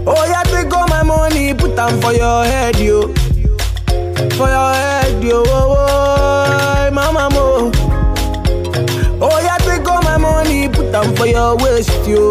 Oh, 0.08 0.24
yeah, 0.24 0.42
take 0.44 0.72
all 0.72 0.88
my 0.88 1.02
money, 1.02 1.52
put 1.52 1.76
them 1.76 2.00
for 2.00 2.14
your 2.14 2.44
head, 2.44 2.76
you. 2.78 3.12
For 4.40 4.48
your 4.48 4.72
head, 4.72 5.22
you. 5.22 5.44
Oh, 5.46 5.76
oh, 5.76 5.81
for 11.22 11.28
your 11.28 11.56
waste 11.58 12.04
you. 12.04 12.30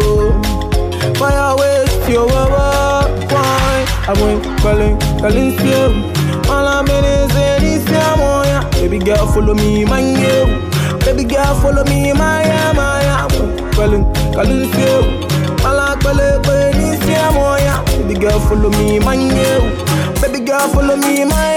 For 1.16 1.30
your 1.30 1.56
waste 1.56 2.10
you. 2.10 2.26
Wine. 2.26 3.86
I'm 4.06 4.14
going 4.16 4.42
Colin, 4.58 4.98
Calicium. 5.16 6.12
All 6.50 6.68
I'm 6.68 6.86
in 6.88 7.04
is 7.04 7.32
Elysium, 7.34 8.20
oh 8.20 8.42
yeah. 8.44 8.68
Baby 8.72 8.98
girl, 8.98 9.26
follow 9.32 9.54
me, 9.54 9.86
my 9.86 10.00
you. 10.00 10.68
Baby 11.06 11.24
girl, 11.24 11.54
follow 11.62 11.84
me, 11.84 12.12
my 12.12 12.42
yeah, 12.42 12.72
my 12.72 13.00
yeah. 13.00 13.24
I'm 13.24 13.32
with 13.32 13.74
Colin, 13.74 14.04
Calicium. 14.34 15.64
All 15.64 15.80
I'm 15.80 15.98
with 16.00 16.76
Elysium, 16.76 17.36
oh 17.38 17.56
yeah. 17.56 17.82
Baby 17.96 18.20
girl, 18.20 18.40
follow 18.40 18.68
me, 18.68 18.98
my 18.98 19.14
you. 19.14 20.20
Baby 20.20 20.44
girl, 20.44 20.68
follow 20.68 20.96
me, 20.96 21.24
my 21.24 21.51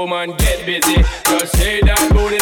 Woman, 0.00 0.34
get 0.38 0.64
busy. 0.64 0.94
Just 1.28 1.56
shake 1.58 1.84
that 1.84 2.08
booty 2.08 2.39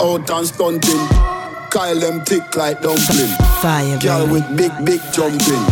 out 0.00 0.30
and 0.30 0.46
stunting. 0.46 1.06
Kyle 1.70 1.98
them 1.98 2.24
tick 2.24 2.56
like 2.56 2.80
dumpling. 2.82 3.30
Fire, 3.62 3.98
Girl 3.98 4.26
with 4.26 4.44
big, 4.56 4.72
big 4.84 5.00
jumping. 5.12 5.64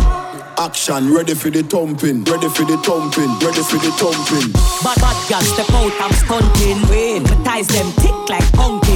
Action, 0.57 1.13
ready 1.13 1.33
for 1.33 1.49
the 1.49 1.63
thumping. 1.63 2.23
Ready 2.23 2.49
for 2.49 2.63
the 2.65 2.77
thumping. 2.83 3.31
Ready 3.39 3.63
for 3.63 3.79
the 3.79 3.91
thumping. 3.95 4.51
Bad 4.83 4.97
bad 4.99 5.17
girl 5.29 5.41
step 5.41 5.69
out, 5.71 5.93
I'm 5.99 6.11
stunting. 6.13 6.79
Wait, 6.89 7.23
my 7.23 7.43
ties 7.43 7.67
them 7.67 7.91
tick 7.93 8.15
like 8.29 8.43
pumpkin. 8.53 8.88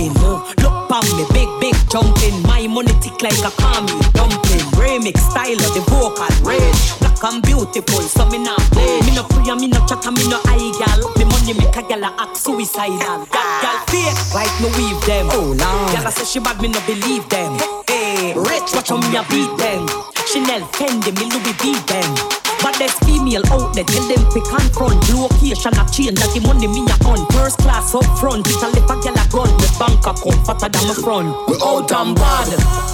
Pon 0.94 1.02
me, 1.18 1.26
big 1.34 1.50
big 1.60 1.74
jumping. 1.90 2.38
My 2.44 2.68
money 2.68 2.94
tick 3.02 3.20
like 3.24 3.42
a 3.42 3.50
palmy 3.58 3.98
dumpling. 4.14 4.62
Remix 4.78 5.18
style 5.18 5.58
of 5.58 5.74
the 5.74 5.82
vocal 5.90 6.30
range. 6.46 7.00
Black 7.00 7.18
and 7.24 7.42
beautiful, 7.42 8.06
so 8.06 8.30
me 8.30 8.38
not 8.38 8.62
play. 8.70 9.02
Me 9.02 9.16
no 9.16 9.24
free, 9.34 9.50
and 9.50 9.60
me 9.60 9.66
no 9.74 9.84
chat, 9.88 10.06
and 10.06 10.16
me 10.16 10.30
no 10.30 10.38
eye 10.46 10.70
gal. 10.78 11.02
The 11.18 11.26
money 11.26 11.58
make 11.58 11.76
a 11.76 11.82
gal 11.82 12.06
act 12.06 12.38
suicidal. 12.38 13.26
Gal 13.26 13.50
gal 13.66 13.80
fake, 13.90 14.22
like 14.38 14.54
me 14.62 14.70
weave 14.78 15.02
them. 15.10 15.34
Oh 15.34 15.58
no, 15.58 15.72
gal 15.98 16.06
a 16.06 16.12
say 16.12 16.26
she 16.26 16.40
bad, 16.40 16.62
me 16.62 16.68
no 16.68 16.80
believe 16.86 17.28
them. 17.28 17.58
Hey, 17.88 18.36
rich, 18.38 18.70
watch 18.78 18.90
how 18.90 18.98
me 18.98 19.18
a 19.18 19.26
beat 19.34 19.50
them. 19.58 19.90
Chanel, 20.30 20.62
Fendi, 20.78 21.10
me 21.18 21.26
Louis 21.26 21.58
V 21.58 21.74
them. 21.90 22.43
But 22.62 22.78
there's 22.78 22.94
female 23.08 23.44
out 23.50 23.74
there, 23.74 23.84
tell 23.88 24.06
them 24.08 24.24
pick 24.32 24.46
and 24.52 24.70
front. 24.74 25.00
Location 25.10 25.74
a 25.74 25.84
change, 25.90 26.20
that 26.20 26.32
the 26.36 26.42
money 26.44 26.68
me 26.68 26.84
a 26.86 26.96
on. 27.08 27.26
First 27.32 27.58
class 27.60 27.96
up 27.96 28.06
front, 28.20 28.46
it 28.48 28.62
a 28.62 28.68
left 28.70 28.92
a 28.92 28.96
gal 29.02 29.18
a 29.18 29.24
gun. 29.32 29.50
Me 29.58 29.68
bank 29.80 30.04
account 30.06 30.42
fatter 30.46 30.70
than 30.70 30.86
my 30.88 30.96
front. 31.00 31.30
We 31.48 31.56
out 31.64 31.92
and 31.92 32.16
bad. 32.16 32.50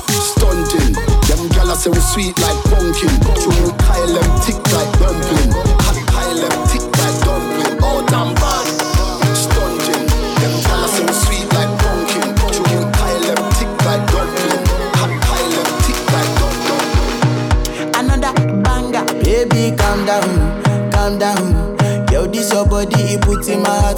Stunting. 0.09 0.93
Them 1.27 1.49
gyal 1.53 1.75
say 1.75 1.89
we 1.89 1.99
sweet 1.99 2.37
like 2.39 2.59
pumpkin. 2.69 3.13
True 3.39 3.71
Kyle 3.83 4.13
them 4.13 4.29
tick 4.45 4.59
like 4.71 4.91
dumpling. 4.99 5.51
Hot 5.83 5.97
Kyle 6.07 6.39
them 6.39 6.57
tick 6.69 6.85
like 6.99 7.17
dumpling. 7.25 7.83
Out 7.83 8.13
and 8.13 8.35
bad. 8.35 8.78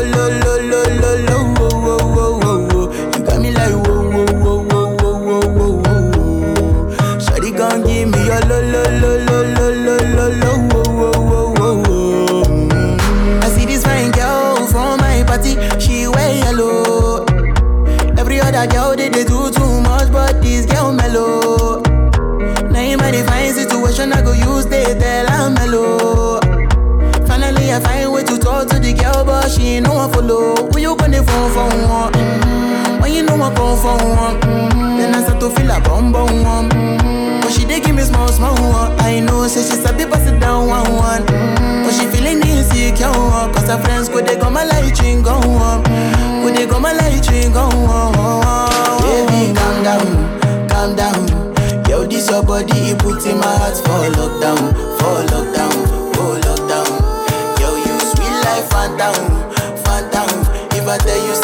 You 33.71 33.77
come 33.77 33.99
for 33.99 34.05
one, 34.05 34.41
mm-hmm. 34.41 34.97
then 34.97 35.15
I 35.15 35.21
start 35.23 35.39
to 35.39 35.49
feel 35.49 35.71
a 35.71 35.79
bum 35.79 36.11
bum 36.11 36.43
one. 36.43 36.69
Mm-hmm. 36.71 37.39
But 37.39 37.51
she 37.53 37.63
dey 37.63 37.79
give 37.79 37.95
me 37.95 38.01
small 38.03 38.27
small 38.27 38.53
one. 38.55 38.99
I 38.99 39.21
know, 39.21 39.47
say 39.47 39.61
she 39.63 39.79
sabi 39.79 40.03
pass 40.03 40.27
it 40.27 40.41
down 40.41 40.67
one 40.67 40.91
one. 40.93 41.23
Mm-hmm. 41.23 41.83
But 41.87 41.93
she 41.95 42.05
feeling 42.11 42.43
insecure, 42.43 43.07
one. 43.07 43.53
cause 43.53 43.69
her 43.69 43.79
friends 43.81 44.09
go 44.09 44.19
they 44.19 44.35
go 44.35 44.49
my 44.49 44.65
light 44.65 44.99
ring 44.99 45.23
go 45.23 45.35
on. 45.39 45.83
Go 46.43 46.51
they 46.51 46.65
go 46.67 46.79
my 46.81 46.91
light 46.91 47.23
ring 47.31 47.53
go 47.53 47.63
on. 47.63 48.11
Baby, 49.07 49.55
calm 49.55 49.83
down, 49.87 50.67
calm 50.67 50.95
down. 50.99 51.23
Yo, 51.87 52.03
this 52.05 52.29
your 52.29 52.43
body, 52.43 52.75
it 52.91 52.99
puts 52.99 53.25
in 53.25 53.37
my 53.39 53.55
heart 53.55 53.77
for 53.87 54.03
lockdown, 54.19 54.67
for 54.99 55.23
lockdown, 55.31 55.79
oh 56.19 56.35
lockdown. 56.43 56.91
Yo, 57.55 57.71
you 57.79 57.95
sweet 58.03 58.35
life, 58.43 58.67
phantom, 58.67 59.15
phantom. 59.87 60.27
If 60.75 60.87
I 60.91 60.97
tell 60.97 61.23
you 61.23 61.35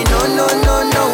me 0.00 0.10
no 0.10 0.26
no 0.36 0.46
no 0.62 0.90
no. 0.90 1.04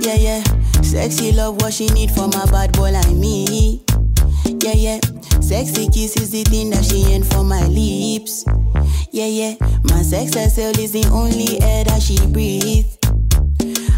Yeah 0.00 0.14
yeah, 0.14 0.42
sexy 0.82 1.32
love 1.32 1.60
what 1.62 1.72
she 1.72 1.86
need 1.88 2.10
for 2.10 2.28
my 2.28 2.44
bad 2.50 2.72
boy 2.72 2.90
like 2.90 3.10
me. 3.10 3.82
Yeah 4.44 4.74
yeah, 4.74 5.00
sexy 5.40 5.88
kiss 5.88 6.16
is 6.16 6.30
the 6.30 6.44
thing 6.44 6.70
that 6.70 6.84
she 6.84 7.12
ain't 7.12 7.26
for 7.26 7.44
my 7.44 7.66
lips. 7.66 8.44
Yeah 9.10 9.26
yeah, 9.26 9.54
my 9.84 10.02
sex 10.02 10.34
herself 10.34 10.78
is 10.78 10.92
the 10.92 11.04
only 11.12 11.60
air 11.62 11.84
that 11.84 12.02
she 12.02 12.18
breathes. 12.26 12.98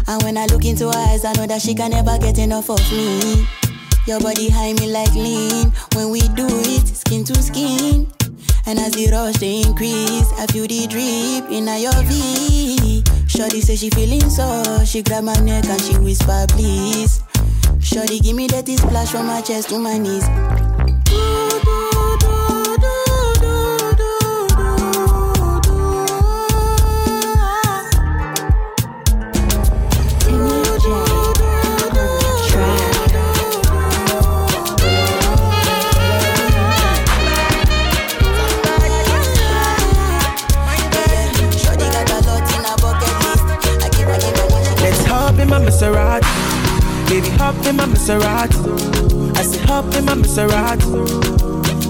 And 0.07 0.21
when 0.23 0.37
I 0.37 0.45
look 0.47 0.65
into 0.65 0.85
her 0.85 0.97
eyes, 1.09 1.25
I 1.25 1.33
know 1.33 1.47
that 1.47 1.61
she 1.61 1.73
can 1.73 1.91
never 1.91 2.17
get 2.17 2.37
enough 2.37 2.69
of 2.69 2.79
me. 2.91 3.47
Your 4.07 4.19
body 4.19 4.49
high 4.49 4.73
me 4.73 4.91
like 4.91 5.13
lean 5.15 5.71
when 5.93 6.11
we 6.11 6.21
do 6.21 6.45
it, 6.47 6.87
skin 6.87 7.23
to 7.25 7.35
skin. 7.41 8.07
And 8.67 8.79
as 8.79 8.93
the 8.93 9.09
rush 9.11 9.37
they 9.37 9.61
increase, 9.61 10.31
I 10.39 10.47
feel 10.47 10.65
the 10.65 10.87
drip 10.87 11.51
in 11.51 11.67
your 11.67 11.93
V. 12.03 13.03
Shorty 13.27 13.61
say 13.61 13.75
she 13.75 13.89
feeling 13.91 14.29
so, 14.29 14.83
she 14.85 15.03
grab 15.03 15.23
my 15.23 15.35
neck 15.41 15.65
and 15.65 15.81
she 15.81 15.97
whisper 15.99 16.45
please. 16.49 17.21
Shorty 17.79 18.19
give 18.19 18.35
me 18.35 18.47
that 18.47 18.67
splash 18.67 19.11
from 19.11 19.27
my 19.27 19.41
chest 19.41 19.69
to 19.69 19.77
my 19.77 19.97
knees. 19.97 20.25
Hop 47.45 47.65
in 47.67 47.75
my 47.75 47.85
Maserati. 47.85 49.37
I 49.37 49.43
said, 49.43 49.69
hop 49.69 49.93
in 49.93 50.05
my 50.05 50.15
Maserati. 50.15 50.89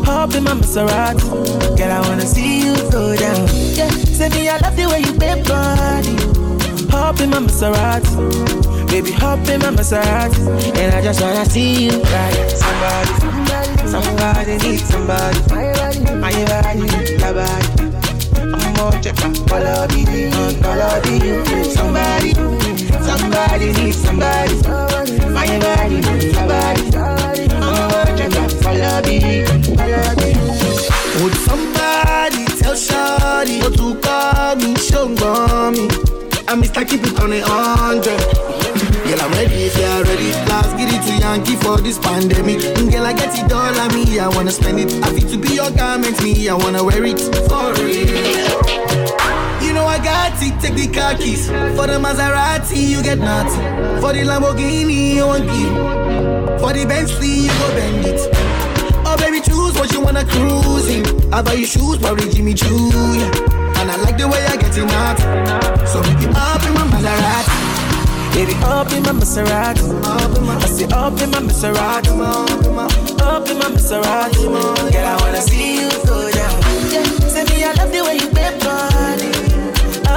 Hop 0.03 0.35
in 0.35 0.43
my 0.43 0.51
Maserati. 0.51 1.77
Girl, 1.77 1.91
I 1.91 2.01
wanna 2.01 2.25
see 2.25 2.59
you 2.65 2.75
go 2.91 3.15
down. 3.15 3.47
Yeah, 3.73 3.89
say 4.17 4.27
me, 4.35 4.49
I 4.49 4.57
love 4.57 4.75
the 4.75 4.85
way 4.91 4.99
you 4.99 5.13
bend 5.13 5.47
body. 5.47 6.15
Hop 6.91 7.21
in 7.21 7.29
my 7.29 7.39
Maserati. 7.39 8.89
Baby, 8.91 9.11
hop 9.11 9.47
in 9.47 9.61
my 9.61 9.71
Maserati. 9.71 10.41
And 10.75 10.93
I 10.93 11.01
just 11.01 11.21
wanna 11.21 11.45
see 11.45 11.85
you 11.85 12.01
ride. 12.03 12.51
Somebody, 12.63 13.13
somebody 13.93 14.57
needs 14.57 14.83
somebody. 14.83 15.39
My 16.19 16.33
body, 16.51 16.81
my 17.23 17.31
body. 17.31 17.67
I'm 18.43 18.73
gonna 18.75 19.01
check 19.01 19.15
my 19.23 19.31
color, 19.47 19.87
baby. 19.87 20.31
Color, 20.61 21.01
baby. 21.03 21.63
Somebody, 21.63 22.33
somebody 23.07 23.71
needs 23.71 23.97
somebody. 24.03 24.94
My 25.33 25.47
body. 25.59 26.01
I'm 27.61 29.01
baby. 29.03 29.45
Color, 29.75 30.15
baby. 30.15 30.45
Would 31.21 31.35
somebody 31.45 32.45
tell 32.59 32.75
to 33.71 33.99
call 34.01 34.55
me, 34.55 34.73
me? 34.75 35.87
I'm 36.47 36.61
Mr. 36.61 36.87
Keep 36.87 37.03
it 37.05 37.19
on. 37.43 38.01
Girl, 38.01 39.21
I'm 39.21 39.31
ready 39.33 39.65
if 39.65 39.77
you're 39.77 40.03
ready. 40.03 40.31
Last 40.49 40.75
get 40.77 40.89
it 40.93 41.01
to 41.07 41.17
Yankee 41.19 41.55
for 41.55 41.77
this 41.77 41.99
pandemic. 41.99 42.59
Mm, 42.59 42.91
Girl, 42.91 43.05
I 43.05 43.13
get 43.13 43.37
it 43.37 43.51
all 43.51 43.79
on 43.79 43.93
me. 43.93 44.19
I 44.19 44.27
wanna 44.29 44.51
spend 44.51 44.79
it. 44.79 44.91
I 45.03 45.13
feel 45.13 45.29
to 45.29 45.37
be 45.37 45.55
your 45.55 45.71
garment, 45.71 46.21
me. 46.23 46.49
I 46.49 46.53
wanna 46.55 46.83
wear 46.83 47.03
it 47.05 47.19
for 47.49 47.73
real. 47.83 48.74
You 49.95 50.01
know 50.01 50.07
I 50.09 50.29
got 50.29 50.43
it, 50.43 50.59
take 50.59 50.75
the 50.75 50.87
car 50.91 51.15
keys. 51.15 51.47
For 51.47 51.87
the 51.87 51.97
Maserati, 51.97 52.75
you 52.75 53.01
get 53.01 53.17
nothing. 53.17 54.01
For 54.01 54.11
the 54.11 54.23
Lamborghini, 54.27 55.15
you 55.15 55.25
won't 55.25 55.47
give. 55.47 56.59
For 56.59 56.73
the 56.73 56.85
Bentley, 56.85 57.47
you 57.47 57.47
go 57.47 57.67
bend 57.75 58.05
it. 58.05 58.19
Oh 59.07 59.15
baby, 59.17 59.39
choose 59.39 59.73
what 59.75 59.93
you 59.93 60.01
wanna 60.01 60.25
cruise 60.25 60.89
in. 60.89 61.33
I 61.33 61.41
buy 61.41 61.53
you 61.53 61.65
shoes, 61.65 61.97
probably 61.99 62.29
Jimmy 62.29 62.53
Choo. 62.55 62.67
yeah. 62.67 63.79
And 63.79 63.89
I 63.89 63.95
like 64.03 64.17
the 64.17 64.27
way 64.27 64.43
I 64.45 64.57
get 64.57 64.75
it 64.75 64.91
out. 64.91 65.17
So 65.87 66.01
it 66.01 66.35
up 66.35 66.63
in 66.67 66.73
my 66.73 66.83
Maserati. 66.91 67.55
Baby, 68.35 68.53
up 68.63 68.91
in 68.91 69.03
my 69.03 69.13
Maserati. 69.13 69.79
I 70.03 70.67
say 70.67 70.85
up 70.91 71.21
in 71.21 71.31
my 71.31 71.39
Maserati. 71.39 72.11
Up 73.21 73.47
in 73.47 73.57
my 73.59 73.65
Maserati. 73.71 74.43
Girl, 74.91 75.05
I 75.05 75.17
wanna 75.21 75.41
see 75.41 75.81
you 75.81 75.89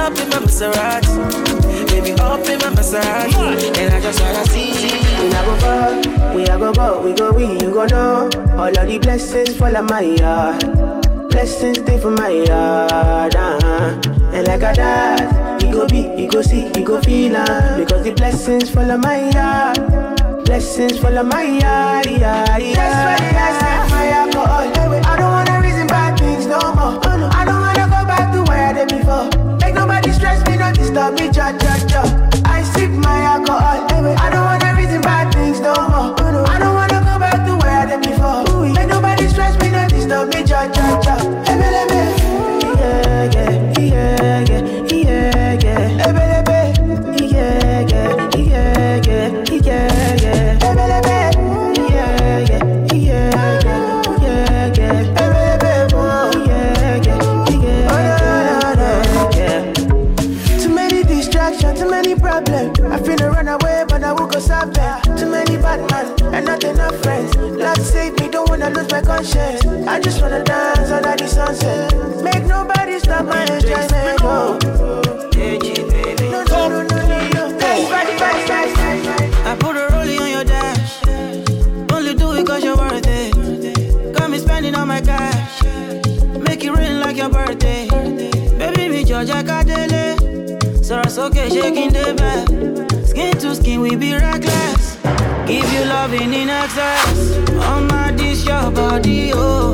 Up 0.09 0.17
in 0.17 0.29
my 0.29 0.37
Maserati. 0.37 1.87
Baby, 1.87 2.13
up 2.13 2.39
in 2.49 2.57
my 2.57 2.69
Maserati. 2.73 3.77
And 3.77 3.93
I 3.93 4.01
just 4.01 4.19
wanna 4.19 4.43
see 4.47 4.71
you. 4.87 4.99
We 5.21 5.29
a 5.29 5.43
go 5.45 5.53
far, 5.59 6.33
we 6.33 6.43
a 6.45 6.57
go 6.57 6.73
go, 6.73 7.01
we 7.03 7.13
go 7.13 7.31
we, 7.31 7.45
you 7.63 7.71
go 7.71 7.85
know. 7.85 8.29
All 8.57 8.75
of 8.75 8.87
the 8.87 8.97
blessings 8.97 9.55
fall 9.55 9.77
on 9.77 9.85
my 9.85 10.01
yard. 10.01 11.29
Blessings 11.29 11.77
stay 11.77 11.99
for 11.99 12.09
my 12.09 12.29
yard, 12.29 13.35
uh-huh. 13.35 14.01
And 14.33 14.47
like 14.47 14.63
a 14.63 14.73
dad, 14.73 15.61
he 15.61 15.69
go 15.71 15.85
be, 15.85 16.01
he 16.15 16.25
go 16.25 16.41
see, 16.41 16.71
he 16.75 16.83
go 16.83 16.99
feel 17.01 17.35
uh, 17.35 17.77
Because 17.77 18.03
the 18.03 18.11
blessings 18.11 18.71
fall 18.71 18.89
on 18.89 19.01
my 19.01 19.29
yard. 19.29 19.77
Blessings 20.45 20.97
fall 20.97 21.15
on 21.19 21.27
my 21.29 21.43
yard, 21.43 22.07
yeah, 22.07 22.57
yeah. 22.57 22.73
That's 22.73 23.61
why 23.61 23.95
I 23.95 23.98
disturb 30.89 31.13
me, 31.19 31.29
cha 31.31 31.51
cha 31.57 31.77
cha. 31.87 32.01
I 32.45 32.63
sip 32.63 32.89
my 32.89 33.21
alcohol. 33.21 33.59
I 34.17 34.38
I 69.19 69.99
just 70.01 70.21
wanna 70.21 70.41
dance 70.45 70.91
under 70.91 71.13
the 71.17 71.27
sunset. 71.27 71.91
Make 72.23 72.45
nobody 72.45 72.97
stop 72.99 73.25
my 73.25 73.41
enjoyment. 73.41 74.21
Oh. 74.23 74.57
No, 76.31 76.47
no, 76.47 76.69
no, 76.69 76.83
no, 76.87 77.27
no, 77.27 77.27
no. 77.27 77.57
Best. 77.59 77.91
I 79.45 79.57
put 79.59 79.75
a 79.75 79.87
rollie 79.91 80.21
on 80.21 80.29
your 80.31 80.45
dash. 80.45 81.03
Only 81.91 82.13
do 82.15 82.31
it 82.31 82.47
cause 82.47 82.63
you're 82.63 82.77
worth 82.77 83.05
it. 83.07 84.13
Got 84.13 84.29
me 84.31 84.37
spending 84.37 84.73
all 84.73 84.85
my 84.85 85.01
cash. 85.01 85.63
Make 86.47 86.63
it 86.63 86.71
rain 86.71 87.01
like 87.01 87.17
your 87.17 87.27
birthday. 87.27 87.89
Baby, 88.57 88.87
me 88.87 89.03
Georgia 89.03 89.43
Kadele. 89.43 90.15
Sọ̀rọ̀ 90.87 91.09
sókè 91.15 91.43
shaking 91.53 91.91
the 91.91 92.13
bed. 92.19 92.47
Skin 93.09 93.33
to 93.41 93.53
skin, 93.53 93.81
we 93.81 93.97
be 93.97 94.13
reckless. 94.15 94.88
Give 95.49 95.73
you 95.73 95.83
loving 95.85 96.31
in 96.31 96.47
excess. 96.47 97.35
On 97.71 97.87
my 97.87 98.11
dish, 98.11 98.45
your 98.45 98.69
body, 98.69 99.31
oh. 99.33 99.73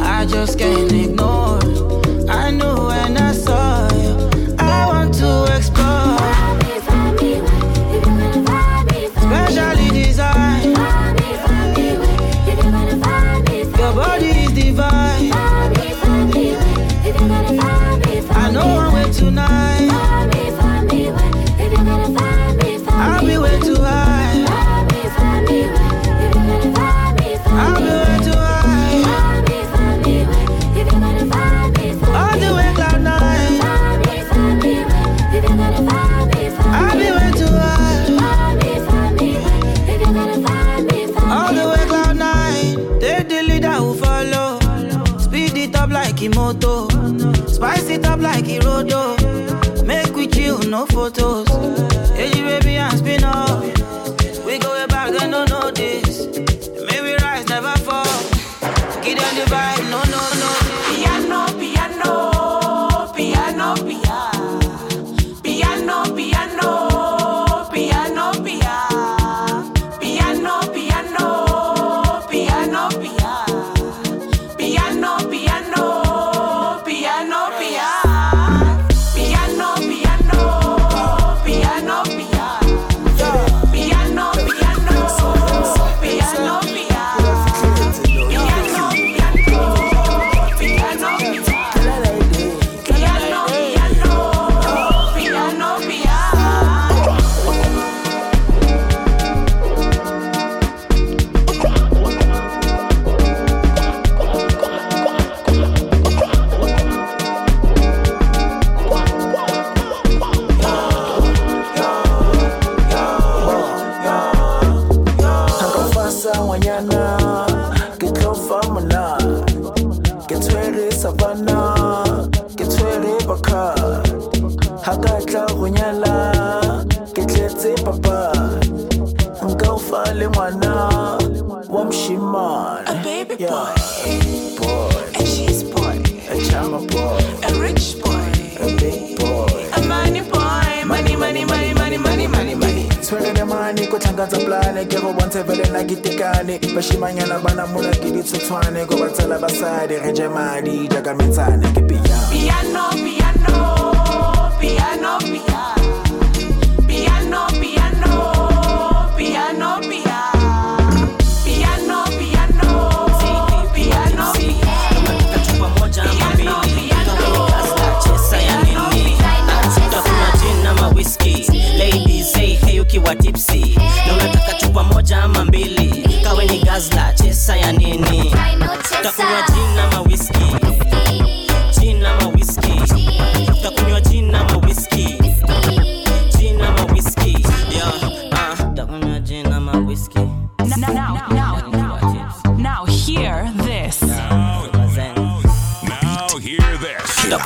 I 0.00 0.26
just 0.26 0.58
can't 0.58 0.90
ignore. 0.90 1.60
I 2.28 2.50
knew 2.50 2.74
when 2.88 3.16
I 3.16 3.30
saw 3.32 3.86
you. 3.94 4.56
I 4.58 4.86
want 4.88 5.14
to 5.14 5.44
explore. 5.56 5.75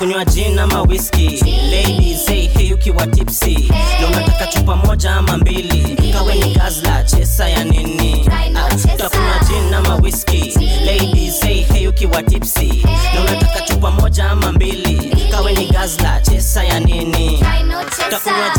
This. 0.01 0.11
takunywa 0.15 0.25
gin 0.25 0.59
ama 0.59 0.83
whisky 0.83 1.41
ladies 1.71 2.25
say 2.27 2.47
hey 2.49 2.73
ukiwa 2.73 3.07
tipsy. 3.07 3.71
Na 4.01 4.07
unataka 4.07 4.47
chupa 4.47 4.77
moja 4.77 5.11
ama 5.17 5.37
mbili. 5.39 6.13
Kawe 6.13 6.35
ni 6.35 6.55
gazla 6.55 7.05
chesa 7.05 7.49
ya 7.49 7.65
nini? 7.65 8.29
Ah, 8.57 8.75
takunywa 8.97 9.39
gin 9.49 9.75
ama 9.75 9.95
whisky 9.97 10.55
ladies 10.87 11.41
say 11.41 11.63
hey 11.63 11.87
ukiwa 11.89 12.23
tipsy. 12.23 12.83
Na 13.15 13.21
unataka 13.21 13.61
chupa 13.61 13.91
moja 13.91 14.31
ama 14.31 14.53
mbili. 14.53 15.17
Kawe 15.31 15.53
ni 15.53 15.67
gazla 15.67 16.21
chesa 16.21 16.65
ya 16.65 16.81
nini? 16.81 17.45
Takunywa 18.11 18.51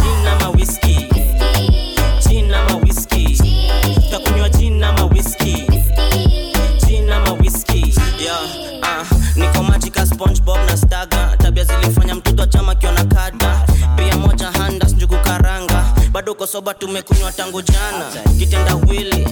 kosoba 16.52 16.74
tumekunywa 16.74 17.32
tangu 17.32 17.62
jana. 17.62 18.06
Kitenda 18.40 18.76
wili. 18.76 19.28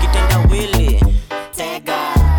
Kitenda 0.00 0.38
wili. 0.50 1.00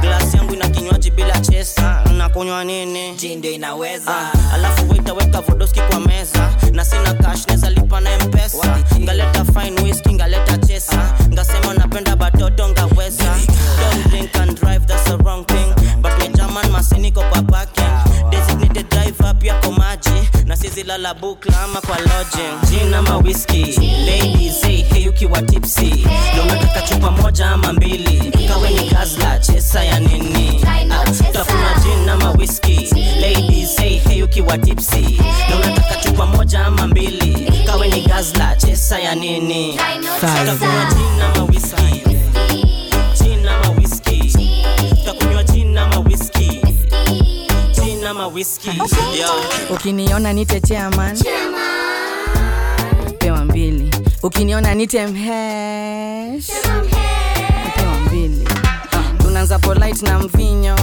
Glasi 0.01 0.37
yangu 0.37 0.53
ina 0.53 0.69
kinywaji 0.69 1.11
bila 1.11 1.39
chesa. 1.39 2.01
Nakunywa 2.17 2.63
nini? 2.63 3.15
Jindo 3.15 3.49
inaweza. 3.49 4.11
Ah, 4.17 4.53
alafu 4.53 4.89
waitaweka 4.89 5.41
vodoski 5.41 5.81
kwa 5.81 5.99
meza. 5.99 6.49
Na 6.73 6.85
sina 6.85 7.13
cash 7.13 7.47
neza 7.47 7.69
lipa 7.69 7.99
na 8.01 8.17
mpesa. 8.19 8.77
Ngaleta 8.99 9.45
fine 9.45 9.81
whisky 9.81 10.13
ngaleta 10.13 10.57
chesa. 10.57 11.13
Ngasema 11.33 11.73
napenda 11.73 12.15
batoto 12.15 12.69
ngaweza. 12.69 13.35
Don't 13.79 14.07
drink 14.09 14.35
and 14.37 14.59
drive 14.59 14.85
that's 14.87 15.03
the 15.03 15.17
wrong 15.17 15.45
thing. 15.45 15.73
But 16.01 16.17
me 16.19 16.27
german 16.29 16.71
masiniko 16.71 17.21
kwa 17.29 17.41
parking. 17.43 18.29
Designated 18.29 18.89
driver 18.89 19.35
pia 19.39 19.53
kwa 19.53 19.71
maji 19.71 20.29
na 20.65 20.71
sizi 20.71 20.83
lala 20.83 21.13
bukla 21.13 21.61
ama 21.63 21.81
kwa 21.81 21.97
lodging. 21.97 22.69
Gin 22.69 22.93
ama 22.93 23.17
whisky 23.17 23.75
ladies 24.05 24.61
say 24.61 24.81
hey 24.83 25.07
ukiwa 25.09 25.41
tipsy. 25.41 26.05
Na 26.35 26.43
unataka 26.43 26.81
chupa 26.81 27.11
moja 27.11 27.45
ama 27.49 27.73
mbili. 27.73 28.31
Kawe 28.47 28.69
ni 28.69 28.89
gazla 28.89 29.39
chesa 29.39 29.83
ya 29.83 29.99
nini? 29.99 30.61
Tafuna 31.33 31.73
gin 31.83 32.09
ama 32.09 32.31
whisky 32.31 32.89
ladies 33.21 33.75
say 33.75 33.97
hey 33.99 34.23
ukiwa 34.23 34.57
tipsy. 34.57 35.19
Na 35.49 35.55
unataka 35.55 35.95
chupa 35.95 36.25
moja 36.25 36.65
ama 36.65 36.87
mbili. 36.87 37.51
Kawe 37.65 37.87
ni 37.87 38.01
gazla 38.01 38.55
chesa 38.55 38.99
ya 38.99 39.15
nini? 39.15 39.79
Tafuna 40.21 40.85
gin 40.85 41.21
ama 41.21 41.43
whisky 41.43 42.04
gin 48.29 48.31
ama 48.31 48.33
whisky 48.33 48.69
yeah. 49.17 49.71
ukiniona 49.71 50.33
nite 50.33 50.59
chairman. 50.61 51.17
Pewa 53.19 53.45
mbili. 53.45 53.91
Ukiniona 54.23 54.73
nite 54.75 55.07
mhesh. 55.07 56.47
Pewa 57.75 57.99
mbili. 58.07 58.47
Tunaanza 59.17 59.59
polite 59.59 60.05
na 60.05 60.19
mvinyo. 60.19 60.75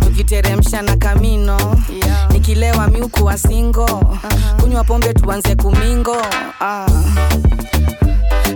Tukiteremsha 0.00 0.82
na 0.82 0.96
kamino. 0.96 1.76
Nikilewa 2.30 2.88
miukuwa 2.88 3.38
singo 3.38 3.86
kunywa 4.60 4.84
pombe 4.84 5.14
tuanze 5.14 5.54
kumingo. 5.56 6.16
Ah. 6.60 6.86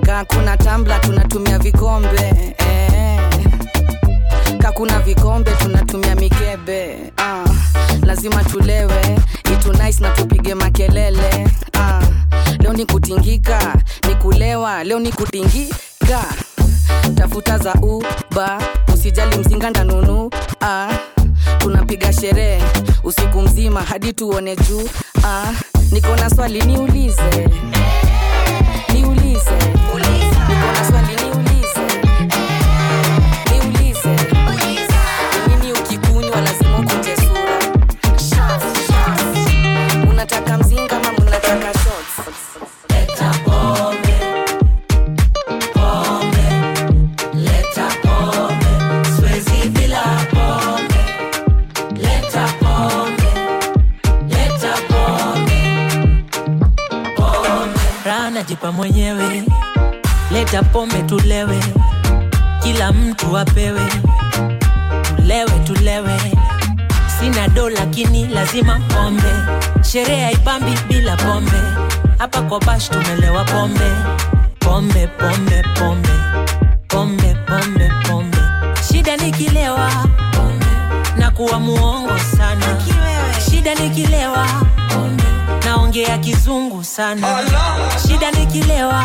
Kakuna 0.03 0.57
tambla 0.57 0.99
tunatumia 0.99 1.59
vikombe. 1.59 2.55
Eh. 2.59 3.21
Kakuna 4.59 4.99
vikombe 5.01 5.51
tunatumia 5.51 6.15
mikebe. 6.15 7.13
Ah. 7.17 7.45
Lazima 8.07 8.45
tulewe 8.45 9.19
itu 9.53 9.73
na 10.01 10.11
tupige 10.11 10.55
makelele 10.55 11.49
ah. 11.73 12.01
leo 12.61 12.73
ni 12.73 12.87
kutingika 12.87 13.75
ni 14.09 14.15
kulewa 14.15 14.85
leo 14.85 14.99
ni 15.01 15.13
kutingika 15.13 16.25
tafuta 17.15 17.59
za 17.59 17.75
uba 17.75 18.63
usijali 18.95 19.39
mzinga 19.39 19.71
ndanunu 19.71 20.31
ah. 20.61 20.89
tunapiga 21.59 22.13
sherehe 22.13 22.63
usiku 23.05 23.43
mzima 23.43 23.83
hadi 23.83 24.13
tuone 24.13 24.57
juu 24.57 24.89
ah. 25.25 25.53
niko 25.93 26.17
na 26.17 26.31
swali 26.31 26.61
niulize 26.63 27.23
niulize 27.23 27.49
pombe 60.47 61.03
tulewe. 61.03 61.61
Kila 62.63 62.93
mtu 62.93 63.39
apewe. 63.39 63.81
Tulewe 65.17 65.51
tulewe. 65.65 66.19
Sina 67.21 67.49
do 67.49 67.71
lakini 67.71 68.27
lazima 68.27 68.81
pombe. 68.89 69.33
Sherehe 69.93 70.25
haipambi 70.25 70.79
bila 70.89 71.17
pombe. 71.17 71.63
Hapa 72.19 72.43
kwa 72.43 72.61
bash 72.61 72.89
tumelewa 72.91 73.45
pombe. 73.45 73.91
Pombe 74.59 75.07
pombe 75.07 75.63
pombe. 75.79 76.09
Pombe 76.89 77.35
pombe 77.47 77.91
pombe. 78.09 78.39
Shida 78.93 79.17
nikilewa 79.17 79.91
na 81.17 81.31
kuwa 81.31 81.61
muongo 81.61 82.19
sana. 82.37 82.67
Shida 83.51 83.75
nikilewa 83.75 84.47
naongea 85.65 86.19
kizungu 86.19 86.85
sana. 86.85 87.29
Shida 88.09 88.31
nikilewa 88.31 89.05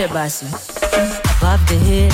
twende 0.00 0.14
basi 0.14 0.46
above 1.36 1.60
the 1.66 1.76
head 1.76 2.12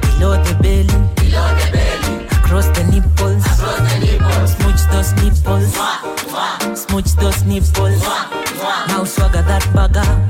below 0.00 0.42
the 0.42 0.54
belly. 0.62 0.86
Below 1.16 1.48
the 1.54 1.70
belly. 1.72 2.26
across 2.26 2.66
the 2.68 2.84
nipples. 2.90 3.44
Smooch 4.54 4.82
those 4.90 5.12
nipples. 5.22 5.74
Smooch 6.78 7.12
those 7.16 7.42
nipples. 7.44 8.02
Now 8.88 9.04
swagger 9.04 9.42
that 9.42 9.62
bugger 9.74 10.29